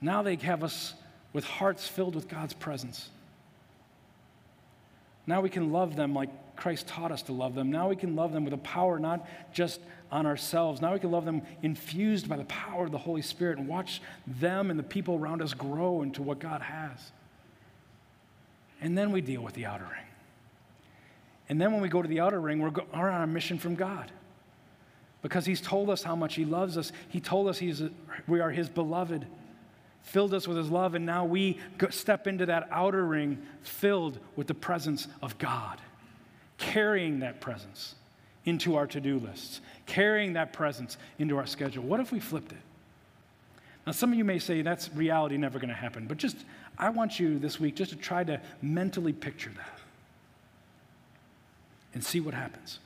Now 0.00 0.22
they 0.22 0.34
have 0.36 0.64
us 0.64 0.94
with 1.32 1.44
hearts 1.44 1.86
filled 1.86 2.16
with 2.16 2.28
God's 2.28 2.54
presence. 2.54 3.08
Now 5.26 5.40
we 5.40 5.48
can 5.48 5.72
love 5.72 5.96
them 5.96 6.14
like 6.14 6.30
Christ 6.56 6.88
taught 6.88 7.12
us 7.12 7.22
to 7.22 7.32
love 7.32 7.54
them. 7.54 7.70
Now 7.70 7.88
we 7.88 7.96
can 7.96 8.16
love 8.16 8.32
them 8.32 8.44
with 8.44 8.54
a 8.54 8.58
power 8.58 8.98
not 8.98 9.26
just 9.52 9.80
on 10.10 10.26
ourselves. 10.26 10.80
Now 10.80 10.92
we 10.92 10.98
can 10.98 11.10
love 11.10 11.24
them 11.24 11.42
infused 11.62 12.28
by 12.28 12.36
the 12.36 12.44
power 12.44 12.84
of 12.84 12.90
the 12.90 12.98
Holy 12.98 13.22
Spirit 13.22 13.58
and 13.58 13.68
watch 13.68 14.00
them 14.26 14.70
and 14.70 14.78
the 14.78 14.84
people 14.84 15.16
around 15.16 15.42
us 15.42 15.54
grow 15.54 16.02
into 16.02 16.22
what 16.22 16.38
God 16.38 16.62
has. 16.62 17.12
And 18.80 18.96
then 18.96 19.12
we 19.12 19.20
deal 19.20 19.42
with 19.42 19.54
the 19.54 19.66
outer 19.66 19.84
ring. 19.84 20.06
And 21.48 21.60
then 21.60 21.72
when 21.72 21.80
we 21.80 21.88
go 21.88 22.02
to 22.02 22.08
the 22.08 22.20
outer 22.20 22.40
ring, 22.40 22.60
we're, 22.60 22.70
go- 22.70 22.86
we're 22.92 23.08
on 23.08 23.22
a 23.22 23.26
mission 23.26 23.58
from 23.58 23.74
God. 23.74 24.10
Because 25.22 25.46
He's 25.46 25.60
told 25.60 25.90
us 25.90 26.02
how 26.02 26.16
much 26.16 26.34
He 26.34 26.44
loves 26.44 26.76
us. 26.76 26.92
He 27.08 27.20
told 27.20 27.48
us 27.48 27.58
he's 27.58 27.82
we 28.26 28.40
are 28.40 28.50
His 28.50 28.68
beloved, 28.68 29.26
filled 30.02 30.34
us 30.34 30.46
with 30.46 30.56
His 30.56 30.70
love, 30.70 30.94
and 30.94 31.06
now 31.06 31.24
we 31.24 31.58
go, 31.78 31.88
step 31.88 32.26
into 32.26 32.46
that 32.46 32.68
outer 32.70 33.04
ring 33.04 33.42
filled 33.62 34.18
with 34.36 34.46
the 34.46 34.54
presence 34.54 35.08
of 35.22 35.38
God, 35.38 35.80
carrying 36.58 37.20
that 37.20 37.40
presence 37.40 37.94
into 38.44 38.76
our 38.76 38.86
to 38.86 39.00
do 39.00 39.18
lists, 39.18 39.60
carrying 39.86 40.34
that 40.34 40.52
presence 40.52 40.96
into 41.18 41.36
our 41.36 41.46
schedule. 41.46 41.82
What 41.82 42.00
if 42.00 42.12
we 42.12 42.20
flipped 42.20 42.52
it? 42.52 42.58
Now, 43.86 43.92
some 43.92 44.12
of 44.12 44.18
you 44.18 44.24
may 44.24 44.38
say 44.38 44.62
that's 44.62 44.92
reality 44.94 45.36
never 45.36 45.58
going 45.58 45.68
to 45.68 45.74
happen, 45.74 46.06
but 46.06 46.16
just, 46.16 46.36
I 46.78 46.90
want 46.90 47.18
you 47.18 47.38
this 47.38 47.58
week 47.58 47.76
just 47.76 47.90
to 47.90 47.96
try 47.96 48.24
to 48.24 48.40
mentally 48.60 49.12
picture 49.12 49.50
that 49.56 49.78
and 51.94 52.04
see 52.04 52.20
what 52.20 52.34
happens. 52.34 52.78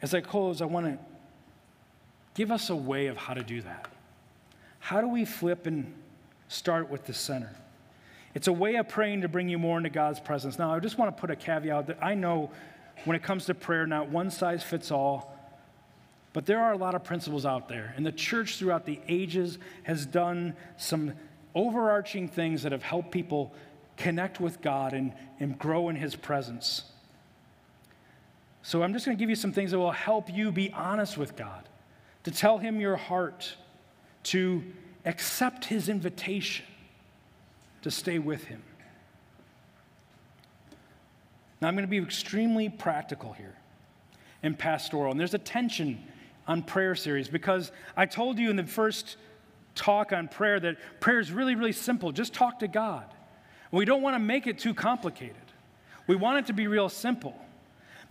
As 0.00 0.14
I 0.14 0.20
close, 0.20 0.60
I 0.60 0.66
want 0.66 0.86
to 0.86 0.98
give 2.34 2.50
us 2.50 2.70
a 2.70 2.76
way 2.76 3.06
of 3.06 3.16
how 3.16 3.34
to 3.34 3.42
do 3.42 3.62
that. 3.62 3.88
How 4.78 5.00
do 5.00 5.08
we 5.08 5.24
flip 5.24 5.66
and 5.66 5.92
start 6.48 6.90
with 6.90 7.06
the 7.06 7.14
center? 7.14 7.50
It's 8.34 8.48
a 8.48 8.52
way 8.52 8.76
of 8.76 8.88
praying 8.88 9.22
to 9.22 9.28
bring 9.28 9.48
you 9.48 9.58
more 9.58 9.78
into 9.78 9.90
God's 9.90 10.20
presence. 10.20 10.58
Now, 10.58 10.74
I 10.74 10.78
just 10.80 10.98
want 10.98 11.16
to 11.16 11.20
put 11.20 11.30
a 11.30 11.36
caveat 11.36 11.86
that 11.86 11.98
I 12.02 12.14
know 12.14 12.50
when 13.04 13.16
it 13.16 13.22
comes 13.22 13.46
to 13.46 13.54
prayer, 13.54 13.86
not 13.86 14.08
one 14.10 14.30
size 14.30 14.62
fits 14.62 14.90
all. 14.90 15.33
But 16.34 16.46
there 16.46 16.60
are 16.60 16.72
a 16.72 16.76
lot 16.76 16.96
of 16.96 17.04
principles 17.04 17.46
out 17.46 17.68
there. 17.68 17.94
And 17.96 18.04
the 18.04 18.12
church 18.12 18.58
throughout 18.58 18.84
the 18.84 19.00
ages 19.08 19.58
has 19.84 20.04
done 20.04 20.54
some 20.76 21.14
overarching 21.54 22.28
things 22.28 22.64
that 22.64 22.72
have 22.72 22.82
helped 22.82 23.12
people 23.12 23.54
connect 23.96 24.40
with 24.40 24.60
God 24.60 24.92
and, 24.92 25.14
and 25.38 25.56
grow 25.56 25.88
in 25.88 25.96
His 25.96 26.16
presence. 26.16 26.82
So 28.62 28.82
I'm 28.82 28.92
just 28.92 29.06
going 29.06 29.16
to 29.16 29.22
give 29.22 29.30
you 29.30 29.36
some 29.36 29.52
things 29.52 29.70
that 29.70 29.78
will 29.78 29.92
help 29.92 30.28
you 30.28 30.50
be 30.50 30.72
honest 30.72 31.16
with 31.16 31.36
God, 31.36 31.68
to 32.24 32.32
tell 32.32 32.58
Him 32.58 32.80
your 32.80 32.96
heart, 32.96 33.54
to 34.24 34.64
accept 35.04 35.66
His 35.66 35.88
invitation 35.88 36.66
to 37.82 37.92
stay 37.92 38.18
with 38.18 38.42
Him. 38.44 38.62
Now, 41.60 41.68
I'm 41.68 41.76
going 41.76 41.86
to 41.86 41.90
be 41.90 41.98
extremely 41.98 42.68
practical 42.68 43.34
here 43.34 43.54
and 44.42 44.58
pastoral. 44.58 45.12
And 45.12 45.20
there's 45.20 45.34
a 45.34 45.38
tension 45.38 46.02
on 46.46 46.62
prayer 46.62 46.94
series 46.94 47.28
because 47.28 47.72
I 47.96 48.06
told 48.06 48.38
you 48.38 48.50
in 48.50 48.56
the 48.56 48.64
first 48.64 49.16
talk 49.74 50.12
on 50.12 50.28
prayer 50.28 50.60
that 50.60 50.76
prayer 51.00 51.18
is 51.18 51.32
really, 51.32 51.54
really 51.54 51.72
simple. 51.72 52.12
Just 52.12 52.32
talk 52.32 52.60
to 52.60 52.68
God. 52.68 53.06
We 53.70 53.84
don't 53.84 54.02
want 54.02 54.14
to 54.14 54.20
make 54.20 54.46
it 54.46 54.58
too 54.58 54.74
complicated. 54.74 55.36
We 56.06 56.16
want 56.16 56.38
it 56.38 56.46
to 56.46 56.52
be 56.52 56.66
real 56.66 56.88
simple. 56.88 57.34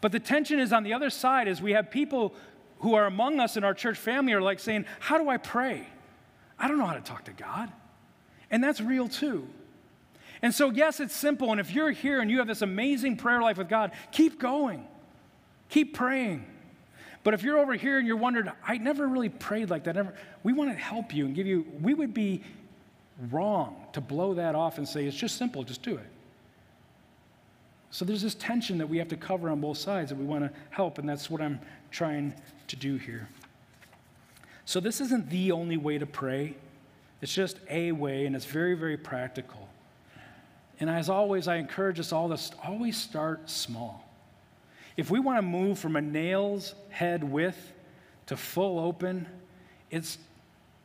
But 0.01 0.11
the 0.11 0.19
tension 0.19 0.59
is 0.59 0.73
on 0.73 0.83
the 0.83 0.93
other 0.93 1.09
side 1.09 1.47
is 1.47 1.61
we 1.61 1.71
have 1.73 1.89
people 1.89 2.33
who 2.79 2.95
are 2.95 3.05
among 3.05 3.39
us 3.39 3.55
in 3.55 3.63
our 3.63 3.73
church 3.73 3.97
family 3.97 4.33
are 4.33 4.41
like 4.41 4.59
saying, 4.59 4.85
How 4.99 5.17
do 5.17 5.29
I 5.29 5.37
pray? 5.37 5.87
I 6.59 6.67
don't 6.67 6.77
know 6.77 6.85
how 6.85 6.95
to 6.95 7.01
talk 7.01 7.25
to 7.25 7.31
God. 7.31 7.71
And 8.51 8.63
that's 8.63 8.81
real 8.81 9.07
too. 9.07 9.47
And 10.41 10.53
so, 10.53 10.69
yes, 10.69 10.99
it's 10.99 11.15
simple. 11.15 11.51
And 11.51 11.61
if 11.61 11.71
you're 11.71 11.91
here 11.91 12.19
and 12.19 12.29
you 12.29 12.39
have 12.39 12.47
this 12.47 12.61
amazing 12.61 13.15
prayer 13.15 13.41
life 13.41 13.57
with 13.57 13.69
God, 13.69 13.91
keep 14.11 14.39
going. 14.39 14.85
Keep 15.69 15.93
praying. 15.93 16.45
But 17.23 17.33
if 17.33 17.41
you're 17.43 17.57
over 17.57 17.73
here 17.73 17.99
and 17.99 18.07
you're 18.07 18.17
wondering, 18.17 18.51
I 18.67 18.77
never 18.77 19.07
really 19.07 19.29
prayed 19.29 19.69
like 19.69 19.85
that, 19.85 19.95
never, 19.95 20.13
we 20.43 20.51
want 20.53 20.71
to 20.71 20.77
help 20.77 21.13
you 21.13 21.25
and 21.25 21.33
give 21.33 21.47
you, 21.47 21.65
we 21.81 21.93
would 21.93 22.13
be 22.13 22.43
wrong 23.31 23.87
to 23.93 24.01
blow 24.01 24.33
that 24.33 24.55
off 24.55 24.77
and 24.77 24.87
say, 24.87 25.05
it's 25.05 25.15
just 25.15 25.37
simple, 25.37 25.63
just 25.63 25.83
do 25.83 25.95
it. 25.95 26.07
So 27.91 28.03
there's 28.05 28.23
this 28.23 28.35
tension 28.35 28.79
that 28.79 28.87
we 28.87 28.97
have 28.97 29.07
to 29.09 29.17
cover 29.17 29.49
on 29.49 29.61
both 29.61 29.77
sides 29.77 30.09
that 30.09 30.17
we 30.17 30.25
want 30.25 30.43
to 30.43 30.51
help, 30.71 30.97
and 30.97 31.07
that's 31.07 31.29
what 31.29 31.41
I'm 31.41 31.59
trying 31.91 32.33
to 32.67 32.75
do 32.75 32.97
here. 32.97 33.29
So 34.65 34.79
this 34.79 34.99
isn't 34.99 35.29
the 35.29 35.51
only 35.51 35.77
way 35.77 35.97
to 35.99 36.05
pray, 36.05 36.55
it's 37.21 37.33
just 37.33 37.59
a 37.69 37.91
way, 37.91 38.25
and 38.25 38.35
it's 38.35 38.45
very, 38.45 38.73
very 38.73 38.97
practical. 38.97 39.69
And 40.79 40.89
as 40.89 41.07
always, 41.07 41.47
I 41.47 41.57
encourage 41.57 41.99
us 41.99 42.11
all 42.11 42.35
to 42.35 42.55
always 42.65 42.97
start 42.97 43.49
small. 43.49 44.09
If 44.95 45.09
we 45.09 45.19
want 45.19 45.37
to 45.37 45.41
move 45.41 45.79
from 45.79 45.95
a 45.95 46.01
nail's 46.01 46.75
head 46.89 47.23
width 47.23 47.73
to 48.27 48.37
full 48.37 48.79
open, 48.79 49.27
it 49.89 50.17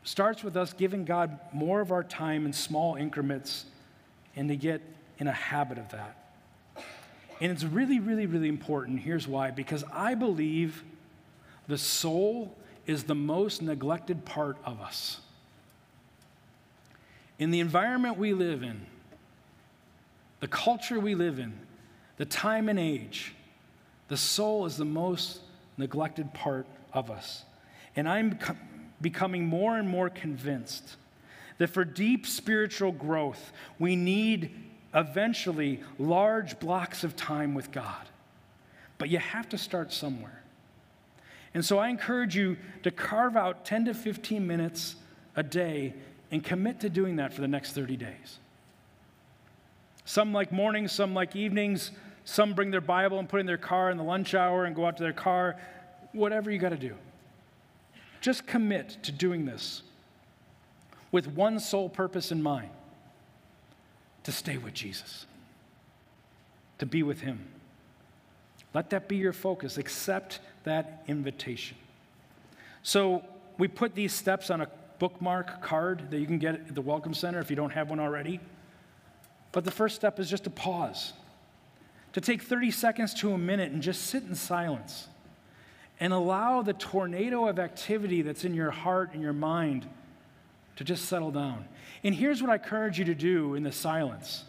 starts 0.02 0.42
with 0.42 0.56
us 0.56 0.72
giving 0.72 1.04
God 1.04 1.38
more 1.52 1.80
of 1.80 1.92
our 1.92 2.02
time 2.02 2.46
in 2.46 2.52
small 2.52 2.94
increments 2.94 3.66
and 4.34 4.48
to 4.48 4.56
get 4.56 4.80
in 5.18 5.26
a 5.28 5.32
habit 5.32 5.78
of 5.78 5.90
that. 5.90 6.16
And 7.40 7.52
it's 7.52 7.64
really, 7.64 8.00
really, 8.00 8.26
really 8.26 8.48
important. 8.48 9.00
Here's 9.00 9.28
why 9.28 9.50
because 9.50 9.84
I 9.92 10.14
believe 10.14 10.82
the 11.66 11.78
soul 11.78 12.56
is 12.86 13.04
the 13.04 13.14
most 13.14 13.60
neglected 13.60 14.24
part 14.24 14.56
of 14.64 14.80
us. 14.80 15.20
In 17.38 17.50
the 17.50 17.60
environment 17.60 18.16
we 18.16 18.32
live 18.32 18.62
in, 18.62 18.86
the 20.40 20.48
culture 20.48 20.98
we 20.98 21.14
live 21.14 21.38
in, 21.38 21.52
the 22.16 22.24
time 22.24 22.68
and 22.68 22.78
age, 22.78 23.34
the 24.08 24.16
soul 24.16 24.66
is 24.66 24.76
the 24.76 24.84
most 24.84 25.40
neglected 25.76 26.34
part 26.34 26.66
of 26.92 27.10
us. 27.10 27.44
And 27.94 28.08
I'm 28.08 28.38
becoming 29.00 29.46
more 29.46 29.78
and 29.78 29.88
more 29.88 30.10
convinced 30.10 30.96
that 31.58 31.68
for 31.68 31.84
deep 31.84 32.26
spiritual 32.26 32.92
growth, 32.92 33.52
we 33.78 33.96
need 33.96 34.54
eventually 34.94 35.80
large 35.98 36.58
blocks 36.58 37.04
of 37.04 37.16
time 37.16 37.54
with 37.54 37.70
God. 37.70 38.06
But 38.96 39.10
you 39.10 39.18
have 39.18 39.48
to 39.50 39.58
start 39.58 39.92
somewhere. 39.92 40.42
And 41.54 41.64
so 41.64 41.78
I 41.78 41.88
encourage 41.88 42.36
you 42.36 42.56
to 42.82 42.90
carve 42.90 43.36
out 43.36 43.64
10 43.64 43.86
to 43.86 43.94
15 43.94 44.46
minutes 44.46 44.96
a 45.36 45.42
day 45.42 45.94
and 46.30 46.42
commit 46.44 46.80
to 46.80 46.90
doing 46.90 47.16
that 47.16 47.32
for 47.32 47.40
the 47.40 47.48
next 47.48 47.72
30 47.72 47.96
days. 47.96 48.38
Some 50.04 50.32
like 50.32 50.52
mornings, 50.52 50.92
some 50.92 51.14
like 51.14 51.36
evenings, 51.36 51.90
some 52.28 52.52
bring 52.52 52.70
their 52.70 52.82
Bible 52.82 53.18
and 53.18 53.26
put 53.26 53.40
in 53.40 53.46
their 53.46 53.56
car 53.56 53.90
in 53.90 53.96
the 53.96 54.02
lunch 54.02 54.34
hour 54.34 54.66
and 54.66 54.76
go 54.76 54.84
out 54.84 54.98
to 54.98 55.02
their 55.02 55.14
car. 55.14 55.56
Whatever 56.12 56.50
you 56.50 56.58
got 56.58 56.68
to 56.68 56.76
do. 56.76 56.94
Just 58.20 58.46
commit 58.46 58.98
to 59.04 59.12
doing 59.12 59.46
this 59.46 59.82
with 61.10 61.26
one 61.26 61.58
sole 61.58 61.88
purpose 61.88 62.30
in 62.30 62.42
mind 62.42 62.68
to 64.24 64.30
stay 64.30 64.58
with 64.58 64.74
Jesus, 64.74 65.24
to 66.76 66.84
be 66.84 67.02
with 67.02 67.22
Him. 67.22 67.46
Let 68.74 68.90
that 68.90 69.08
be 69.08 69.16
your 69.16 69.32
focus. 69.32 69.78
Accept 69.78 70.40
that 70.64 71.04
invitation. 71.06 71.78
So 72.82 73.24
we 73.56 73.68
put 73.68 73.94
these 73.94 74.12
steps 74.12 74.50
on 74.50 74.60
a 74.60 74.68
bookmark 74.98 75.62
card 75.62 76.10
that 76.10 76.18
you 76.18 76.26
can 76.26 76.38
get 76.38 76.56
at 76.56 76.74
the 76.74 76.82
Welcome 76.82 77.14
Center 77.14 77.40
if 77.40 77.48
you 77.48 77.56
don't 77.56 77.72
have 77.72 77.88
one 77.88 78.00
already. 78.00 78.38
But 79.50 79.64
the 79.64 79.70
first 79.70 79.96
step 79.96 80.20
is 80.20 80.28
just 80.28 80.44
to 80.44 80.50
pause, 80.50 81.14
to 82.18 82.32
take 82.32 82.42
30 82.42 82.72
seconds 82.72 83.14
to 83.14 83.32
a 83.32 83.38
minute 83.38 83.70
and 83.70 83.80
just 83.80 84.08
sit 84.08 84.24
in 84.24 84.34
silence 84.34 85.06
and 86.00 86.12
allow 86.12 86.62
the 86.62 86.72
tornado 86.72 87.46
of 87.46 87.60
activity 87.60 88.22
that's 88.22 88.44
in 88.44 88.54
your 88.54 88.72
heart 88.72 89.10
and 89.12 89.22
your 89.22 89.32
mind 89.32 89.88
to 90.74 90.82
just 90.82 91.04
settle 91.04 91.30
down. 91.30 91.64
And 92.02 92.12
here's 92.12 92.42
what 92.42 92.50
I 92.50 92.54
encourage 92.54 92.98
you 92.98 93.04
to 93.04 93.14
do 93.14 93.54
in 93.54 93.62
the 93.62 93.70
silence. 93.70 94.42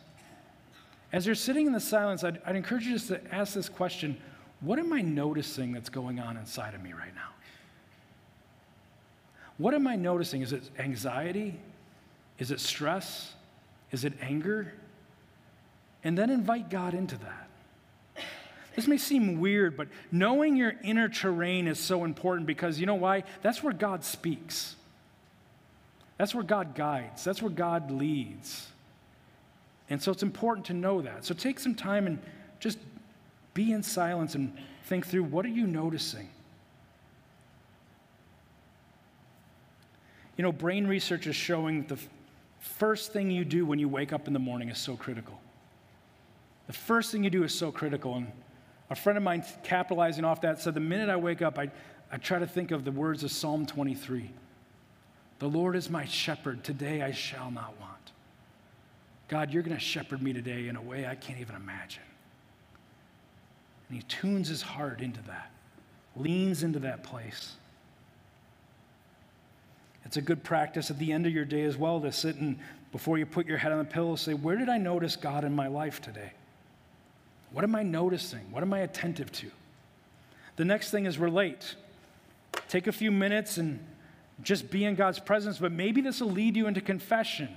As 1.13 1.27
you're 1.27 1.35
sitting 1.35 1.67
in 1.67 1.73
the 1.73 1.79
silence, 1.79 2.23
I'd, 2.23 2.41
I'd 2.43 2.55
encourage 2.55 2.87
you 2.87 2.93
just 2.93 3.09
to 3.09 3.21
ask 3.31 3.53
this 3.53 3.69
question 3.69 4.17
What 4.61 4.79
am 4.79 4.91
I 4.91 5.01
noticing 5.01 5.71
that's 5.71 5.89
going 5.89 6.19
on 6.19 6.37
inside 6.37 6.73
of 6.73 6.81
me 6.81 6.93
right 6.93 7.13
now? 7.13 7.29
What 9.59 9.75
am 9.75 9.85
I 9.85 9.95
noticing? 9.95 10.41
Is 10.41 10.53
it 10.53 10.63
anxiety? 10.79 11.59
Is 12.39 12.49
it 12.49 12.61
stress? 12.61 13.35
Is 13.91 14.05
it 14.05 14.13
anger? 14.21 14.73
And 16.03 16.17
then 16.17 16.31
invite 16.31 16.71
God 16.71 16.95
into 16.95 17.15
that. 17.19 17.48
This 18.79 18.87
may 18.87 18.97
seem 18.97 19.41
weird, 19.41 19.75
but 19.75 19.89
knowing 20.09 20.55
your 20.55 20.73
inner 20.85 21.09
terrain 21.09 21.67
is 21.67 21.77
so 21.77 22.05
important 22.05 22.47
because 22.47 22.79
you 22.79 22.85
know 22.85 22.95
why? 22.95 23.25
That's 23.41 23.61
where 23.61 23.73
God 23.73 24.05
speaks. 24.05 24.77
That's 26.17 26.33
where 26.33 26.45
God 26.45 26.75
guides. 26.75 27.25
That's 27.25 27.41
where 27.41 27.51
God 27.51 27.91
leads. 27.91 28.69
And 29.89 30.01
so 30.01 30.13
it's 30.13 30.23
important 30.23 30.67
to 30.67 30.73
know 30.73 31.01
that. 31.01 31.25
So 31.25 31.33
take 31.33 31.59
some 31.59 31.75
time 31.75 32.07
and 32.07 32.19
just 32.61 32.77
be 33.53 33.73
in 33.73 33.83
silence 33.83 34.35
and 34.35 34.53
think 34.85 35.05
through 35.05 35.23
what 35.23 35.43
are 35.43 35.49
you 35.49 35.67
noticing? 35.67 36.29
You 40.37 40.43
know, 40.43 40.53
brain 40.53 40.87
research 40.87 41.27
is 41.27 41.35
showing 41.35 41.81
that 41.81 41.97
the 41.97 42.01
first 42.61 43.11
thing 43.11 43.29
you 43.29 43.43
do 43.43 43.65
when 43.65 43.77
you 43.77 43.89
wake 43.89 44.13
up 44.13 44.27
in 44.27 44.31
the 44.31 44.39
morning 44.39 44.69
is 44.69 44.77
so 44.77 44.95
critical. 44.95 45.37
The 46.67 46.73
first 46.73 47.11
thing 47.11 47.25
you 47.25 47.29
do 47.29 47.43
is 47.43 47.53
so 47.53 47.73
critical. 47.73 48.15
And 48.15 48.31
a 48.89 48.95
friend 48.95 49.17
of 49.17 49.23
mine, 49.23 49.43
capitalizing 49.63 50.25
off 50.25 50.41
that, 50.41 50.61
said, 50.61 50.73
The 50.73 50.79
minute 50.79 51.09
I 51.09 51.15
wake 51.15 51.41
up, 51.41 51.59
I, 51.59 51.69
I 52.11 52.17
try 52.17 52.39
to 52.39 52.47
think 52.47 52.71
of 52.71 52.85
the 52.85 52.91
words 52.91 53.23
of 53.23 53.31
Psalm 53.31 53.65
23 53.65 54.29
The 55.39 55.47
Lord 55.47 55.75
is 55.75 55.89
my 55.89 56.05
shepherd. 56.05 56.63
Today 56.63 57.01
I 57.01 57.11
shall 57.11 57.51
not 57.51 57.79
want. 57.79 57.93
God, 59.27 59.51
you're 59.51 59.63
going 59.63 59.77
to 59.77 59.83
shepherd 59.83 60.21
me 60.21 60.33
today 60.33 60.67
in 60.67 60.75
a 60.75 60.81
way 60.81 61.05
I 61.05 61.15
can't 61.15 61.39
even 61.39 61.55
imagine. 61.55 62.01
And 63.87 63.97
he 63.97 64.03
tunes 64.03 64.47
his 64.47 64.61
heart 64.61 65.01
into 65.01 65.21
that, 65.23 65.51
leans 66.15 66.63
into 66.63 66.79
that 66.79 67.03
place. 67.03 67.53
It's 70.03 70.17
a 70.17 70.21
good 70.21 70.43
practice 70.43 70.89
at 70.89 70.97
the 70.97 71.11
end 71.11 71.27
of 71.27 71.33
your 71.33 71.45
day 71.45 71.63
as 71.63 71.77
well 71.77 72.01
to 72.01 72.11
sit 72.11 72.37
and, 72.37 72.57
before 72.91 73.19
you 73.19 73.27
put 73.27 73.45
your 73.45 73.59
head 73.59 73.71
on 73.71 73.77
the 73.77 73.85
pillow, 73.85 74.15
say, 74.15 74.33
Where 74.33 74.55
did 74.55 74.69
I 74.69 74.79
notice 74.79 75.15
God 75.15 75.43
in 75.43 75.53
my 75.53 75.67
life 75.67 76.01
today? 76.01 76.31
What 77.51 77.63
am 77.63 77.75
I 77.75 77.83
noticing? 77.83 78.51
What 78.51 78.63
am 78.63 78.73
I 78.73 78.79
attentive 78.79 79.31
to? 79.33 79.51
The 80.55 80.65
next 80.65 80.91
thing 80.91 81.05
is 81.05 81.17
relate. 81.17 81.75
Take 82.67 82.87
a 82.87 82.91
few 82.91 83.11
minutes 83.11 83.57
and 83.57 83.79
just 84.41 84.69
be 84.69 84.85
in 84.85 84.95
God's 84.95 85.19
presence, 85.19 85.57
but 85.57 85.71
maybe 85.71 86.01
this 86.01 86.21
will 86.21 86.31
lead 86.31 86.55
you 86.55 86.67
into 86.67 86.81
confession. 86.81 87.49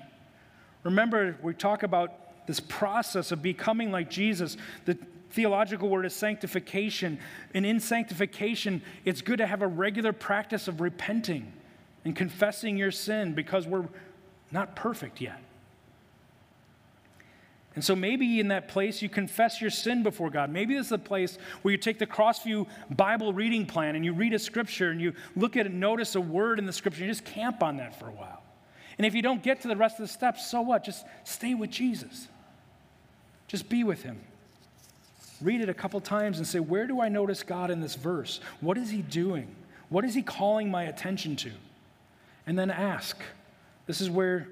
Remember, 0.83 1.37
we 1.43 1.55
talk 1.55 1.83
about 1.83 2.47
this 2.47 2.61
process 2.61 3.31
of 3.33 3.43
becoming 3.43 3.93
like 3.93 4.11
Jesus. 4.11 4.57
The 4.85 4.99
theological 5.31 5.89
word 5.89 6.07
is 6.07 6.15
sanctification. 6.15 7.19
And 7.55 7.65
in 7.65 7.81
sanctification, 7.81 8.83
it's 9.05 9.23
good 9.23 9.39
to 9.39 9.47
have 9.47 9.63
a 9.63 9.67
regular 9.67 10.13
practice 10.13 10.69
of 10.69 10.81
repenting 10.81 11.53
and 12.05 12.17
confessing 12.17 12.77
your 12.77 12.91
sin 12.91 13.35
because 13.35 13.67
we're 13.67 13.89
not 14.51 14.75
perfect 14.77 15.21
yet. 15.21 15.41
And 17.75 17.83
so 17.83 17.97
maybe 17.97 18.39
in 18.39 18.49
that 18.49 18.69
place 18.69 19.01
you 19.01 19.09
confess 19.09 19.61
your 19.61 19.71
sin 19.71 20.03
before 20.03 20.31
God. 20.31 20.51
Maybe 20.51 20.75
this 20.75 20.87
is 20.87 20.93
a 20.93 20.99
place 20.99 21.39
where 21.63 21.73
you 21.73 21.79
take 21.79 21.99
the 21.99 22.07
Crossview 22.07 22.67
Bible 22.91 23.33
reading 23.33 23.67
plan 23.67 23.97
and 23.97 24.05
you 24.05 24.13
read 24.13 24.35
a 24.35 24.39
scripture 24.39 24.91
and 24.91 25.01
you 25.01 25.15
look 25.37 25.57
at 25.57 25.67
it, 25.67 25.73
notice 25.73 26.15
a 26.15 26.21
word 26.21 26.59
in 26.59 26.67
the 26.67 26.73
scripture, 26.73 27.03
you 27.03 27.09
just 27.09 27.25
camp 27.25 27.63
on 27.63 27.79
that 27.79 27.99
for 27.99 28.09
a 28.09 28.13
while. 28.13 28.43
And 28.99 29.07
if 29.07 29.15
you 29.15 29.23
don't 29.23 29.43
get 29.43 29.63
to 29.63 29.69
the 29.69 29.77
rest 29.77 29.99
of 29.99 30.07
the 30.07 30.13
steps, 30.13 30.51
so 30.51 30.61
what? 30.61 30.85
Just 30.85 31.07
stay 31.25 31.55
with 31.55 31.71
Jesus. 31.71 32.29
Just 33.49 33.69
be 33.69 33.85
with 33.85 34.03
him. 34.03 34.21
Read 35.41 35.61
it 35.61 35.69
a 35.69 35.75
couple 35.75 36.01
times 36.01 36.39
and 36.39 36.47
say, 36.47 36.61
Where 36.61 36.87
do 36.87 37.01
I 37.01 37.09
notice 37.09 37.43
God 37.43 37.71
in 37.71 37.81
this 37.81 37.95
verse? 37.95 38.41
What 38.61 38.77
is 38.77 38.91
he 38.91 39.03
doing? 39.03 39.55
What 39.89 40.05
is 40.05 40.15
he 40.15 40.23
calling 40.23 40.71
my 40.71 40.85
attention 40.85 41.37
to? 41.37 41.51
and 42.47 42.59
then 42.59 42.71
ask. 42.71 43.17
This 43.87 44.01
is 44.01 44.11
where 44.11 44.49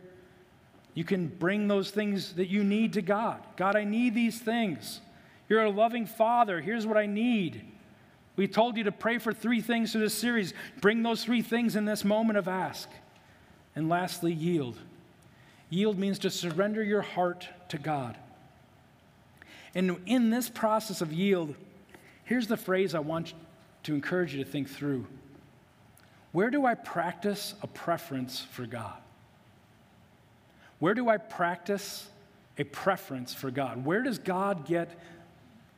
you 0.95 1.05
can 1.05 1.28
bring 1.28 1.68
those 1.68 1.91
things 1.91 2.34
that 2.34 2.49
you 2.49 2.64
need 2.64 2.95
to 2.95 3.03
God. 3.03 3.43
God, 3.57 3.76
I 3.76 3.84
need 3.84 4.14
these 4.14 4.38
things. 4.38 5.01
You're 5.49 5.64
a 5.64 5.70
loving 5.70 6.07
father. 6.07 6.61
Here's 6.61 6.86
what 6.86 6.97
I 6.97 7.07
need. 7.07 7.62
We 8.36 8.49
told 8.49 8.76
you 8.76 8.84
to 8.84 8.93
pray 8.93 9.18
for 9.18 9.32
three 9.32 9.61
things 9.61 9.93
through 9.93 10.03
this 10.03 10.14
series. 10.14 10.55
Bring 10.80 11.03
those 11.03 11.24
three 11.24 11.43
things 11.43 11.76
in 11.76 11.84
this 11.84 12.05
moment 12.05 12.38
of 12.38 12.49
ask. 12.49 12.88
And 13.76 13.88
lastly, 13.88 14.32
yield. 14.32 14.78
Yield 15.68 15.99
means 15.99 16.18
to 16.20 16.30
surrender 16.30 16.82
your 16.82 17.03
heart 17.03 17.49
to 17.68 17.78
God. 17.78 18.16
And 19.74 19.99
in 20.07 20.30
this 20.30 20.49
process 20.49 21.01
of 21.01 21.12
yield, 21.12 21.55
here's 22.24 22.49
the 22.49 22.57
phrase 22.57 22.95
I 22.95 23.01
want 23.01 23.34
to 23.84 23.95
encourage 23.95 24.34
you 24.34 24.43
to 24.45 24.51
think 24.51 24.68
through 24.68 25.07
where 26.32 26.51
do 26.51 26.64
I 26.64 26.74
practice 26.74 27.55
a 27.62 27.66
preference 27.66 28.41
for 28.41 28.64
God? 28.64 28.97
Where 30.81 30.95
do 30.95 31.09
I 31.09 31.18
practice 31.18 32.09
a 32.59 32.64
preference 32.64 33.33
for 33.33 33.51
God? 33.51 33.85
Where 33.85 34.03
does 34.03 34.18
God 34.18 34.66
get 34.66 34.99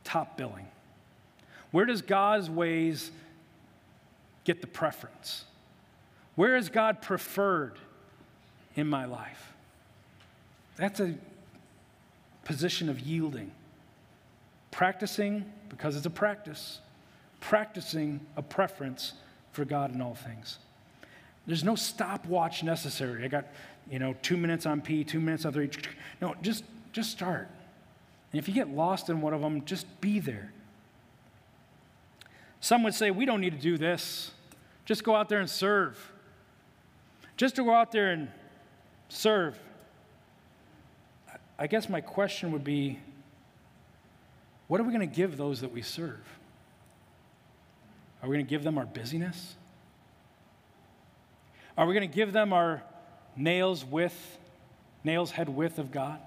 top 0.03 0.37
billing? 0.37 0.67
Where 1.71 1.85
does 1.85 2.01
God's 2.01 2.49
ways 2.49 3.11
get 4.43 4.61
the 4.61 4.67
preference? 4.67 5.45
Where 6.35 6.55
is 6.55 6.69
God 6.69 7.01
preferred 7.01 7.77
in 8.75 8.87
my 8.87 9.05
life? 9.05 9.53
That's 10.77 10.99
a 10.99 11.13
position 12.43 12.89
of 12.89 12.99
yielding. 12.99 13.51
Practicing, 14.71 15.45
because 15.69 15.95
it's 15.95 16.05
a 16.05 16.09
practice, 16.11 16.79
practicing 17.39 18.19
a 18.35 18.41
preference 18.41 19.13
for 19.51 19.65
God 19.65 19.93
in 19.93 20.01
all 20.01 20.15
things. 20.15 20.57
There's 21.45 21.63
no 21.63 21.75
stopwatch 21.75 22.63
necessary. 22.63 23.23
I 23.23 23.27
got, 23.27 23.45
you 23.89 23.99
know, 23.99 24.15
two 24.21 24.37
minutes 24.37 24.65
on 24.65 24.81
P, 24.81 25.03
two 25.03 25.19
minutes 25.19 25.45
on 25.45 25.53
three. 25.53 25.69
No, 26.21 26.35
just, 26.41 26.63
just 26.91 27.11
start. 27.11 27.49
And 28.31 28.39
if 28.39 28.47
you 28.47 28.53
get 28.53 28.69
lost 28.69 29.09
in 29.09 29.21
one 29.21 29.33
of 29.33 29.41
them, 29.41 29.63
just 29.65 29.85
be 30.01 30.19
there. 30.19 30.51
Some 32.59 32.83
would 32.83 32.93
say, 32.93 33.11
we 33.11 33.25
don't 33.25 33.41
need 33.41 33.51
to 33.51 33.59
do 33.59 33.77
this. 33.77 34.31
Just 34.85 35.03
go 35.03 35.15
out 35.15 35.29
there 35.29 35.39
and 35.39 35.49
serve. 35.49 36.11
Just 37.37 37.55
to 37.57 37.63
go 37.63 37.73
out 37.73 37.91
there 37.91 38.11
and 38.11 38.29
serve. 39.09 39.59
I 41.59 41.67
guess 41.67 41.89
my 41.89 42.01
question 42.01 42.51
would 42.51 42.63
be 42.63 42.99
what 44.67 44.79
are 44.79 44.83
we 44.83 44.93
going 44.93 45.07
to 45.07 45.15
give 45.15 45.37
those 45.37 45.61
that 45.61 45.71
we 45.71 45.81
serve? 45.81 46.21
Are 48.21 48.29
we 48.29 48.35
going 48.35 48.45
to 48.45 48.49
give 48.49 48.63
them 48.63 48.77
our 48.77 48.85
busyness? 48.85 49.55
Are 51.77 51.85
we 51.85 51.93
going 51.93 52.09
to 52.09 52.15
give 52.15 52.33
them 52.33 52.53
our 52.53 52.81
nails 53.35 53.83
width, 53.85 54.37
nails 55.03 55.31
head 55.31 55.49
width 55.49 55.79
of 55.79 55.91
God? 55.91 56.19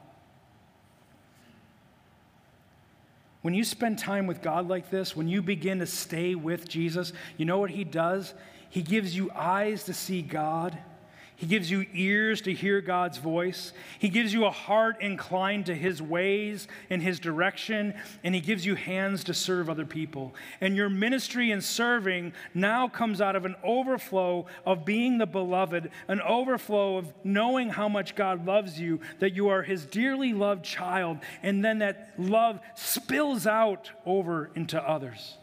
When 3.43 3.55
you 3.55 3.63
spend 3.63 3.99
time 3.99 4.27
with 4.27 4.43
God 4.43 4.67
like 4.67 4.91
this, 4.91 5.15
when 5.15 5.29
you 5.29 5.41
begin 5.41 5.79
to 5.79 5.87
stay 5.87 6.35
with 6.35 6.69
Jesus, 6.69 7.13
you 7.37 7.45
know 7.45 7.59
what 7.59 7.71
He 7.71 7.85
does? 7.85 8.35
He 8.71 8.83
gives 8.83 9.17
you 9.17 9.31
eyes 9.31 9.85
to 9.85 9.95
see 9.95 10.21
God 10.21 10.77
he 11.37 11.47
gives 11.47 11.71
you 11.71 11.85
ears 11.93 12.41
to 12.43 12.55
hear 12.55 12.81
God's 12.81 13.19
voice. 13.19 13.75
He 13.99 14.09
gives 14.09 14.33
you 14.33 14.47
a 14.47 14.51
heart 14.51 15.03
inclined 15.03 15.67
to 15.67 15.75
His 15.75 16.01
ways 16.01 16.67
and 16.89 17.03
His 17.03 17.21
direction. 17.21 17.95
And 18.25 18.35
He 18.35 18.41
gives 18.41 18.65
you 18.65 18.75
hands 18.75 19.23
to 19.25 19.35
serve 19.35 19.69
other 19.69 19.85
people. 19.85 20.35
And 20.63 20.75
your 20.75 20.89
ministry 20.89 21.51
and 21.51 21.63
serving 21.63 22.33
now 22.55 22.89
comes 22.89 23.21
out 23.21 23.37
of 23.37 23.45
an 23.45 23.55
overflow 23.63 24.47
of 24.65 24.87
being 24.87 25.19
the 25.19 25.27
beloved, 25.27 25.91
an 26.09 26.23
overflow 26.23 26.97
of 26.97 27.13
knowing 27.23 27.69
how 27.69 27.89
much 27.89 28.15
God 28.15 28.47
loves 28.47 28.81
you, 28.81 29.01
that 29.19 29.35
you 29.35 29.49
are 29.49 29.63
His 29.63 29.85
dearly 29.85 30.33
loved 30.33 30.65
child. 30.65 31.19
And 31.43 31.63
then 31.63 31.81
that 31.81 32.15
love 32.17 32.61
spills 32.77 33.47
out 33.47 33.91
over 34.07 34.51
into 34.55 34.81
others. 34.83 35.37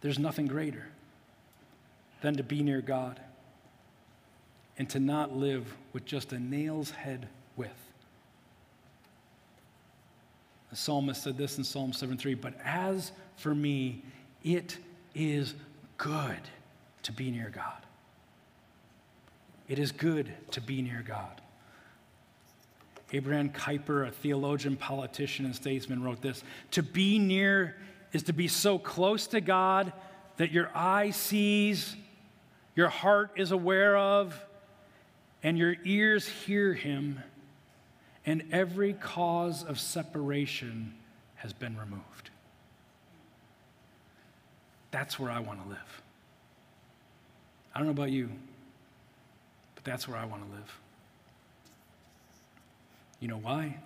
There's 0.00 0.18
nothing 0.18 0.48
greater 0.48 0.88
than 2.20 2.36
to 2.36 2.42
be 2.42 2.62
near 2.62 2.80
God 2.80 3.20
and 4.78 4.88
to 4.90 5.00
not 5.00 5.36
live 5.36 5.74
with 5.92 6.04
just 6.04 6.32
a 6.32 6.38
nail's 6.38 6.90
head 6.90 7.28
width. 7.56 7.72
The 10.70 10.76
psalmist 10.76 11.22
said 11.22 11.36
this 11.36 11.58
in 11.58 11.64
Psalm 11.64 11.92
7:3, 11.92 12.34
but 12.34 12.54
as 12.64 13.12
for 13.36 13.54
me, 13.54 14.02
it 14.42 14.78
is 15.14 15.54
good 15.98 16.40
to 17.02 17.12
be 17.12 17.30
near 17.30 17.50
God. 17.50 17.84
It 19.68 19.78
is 19.78 19.92
good 19.92 20.32
to 20.52 20.60
be 20.60 20.82
near 20.82 21.02
God. 21.02 21.40
Abraham 23.12 23.50
Kuyper, 23.50 24.06
a 24.06 24.10
theologian, 24.10 24.76
politician, 24.76 25.44
and 25.44 25.54
statesman, 25.54 26.02
wrote 26.02 26.20
this 26.20 26.42
To 26.72 26.82
be 26.82 27.18
near 27.18 27.76
is 28.12 28.24
to 28.24 28.32
be 28.32 28.48
so 28.48 28.78
close 28.78 29.26
to 29.28 29.40
God 29.40 29.92
that 30.36 30.52
your 30.52 30.70
eye 30.74 31.10
sees, 31.10 31.96
your 32.80 32.88
heart 32.88 33.32
is 33.36 33.52
aware 33.52 33.94
of, 33.94 34.42
and 35.42 35.58
your 35.58 35.76
ears 35.84 36.26
hear 36.26 36.72
him, 36.72 37.20
and 38.24 38.42
every 38.52 38.94
cause 38.94 39.62
of 39.62 39.78
separation 39.78 40.94
has 41.34 41.52
been 41.52 41.76
removed. 41.76 42.30
That's 44.92 45.18
where 45.18 45.30
I 45.30 45.40
want 45.40 45.62
to 45.62 45.68
live. 45.68 46.02
I 47.74 47.80
don't 47.80 47.86
know 47.86 47.92
about 47.92 48.12
you, 48.12 48.30
but 49.74 49.84
that's 49.84 50.08
where 50.08 50.16
I 50.16 50.24
want 50.24 50.42
to 50.48 50.50
live. 50.50 50.80
You 53.20 53.28
know 53.28 53.36
why? 53.36 53.76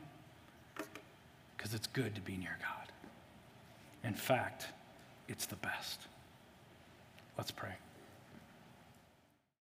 Because 1.56 1.74
it's 1.74 1.88
good 1.88 2.14
to 2.14 2.20
be 2.20 2.36
near 2.36 2.56
God. 2.60 2.92
In 4.08 4.14
fact, 4.14 4.66
it's 5.26 5.46
the 5.46 5.56
best. 5.56 5.98
Let's 7.36 7.50
pray. 7.50 7.72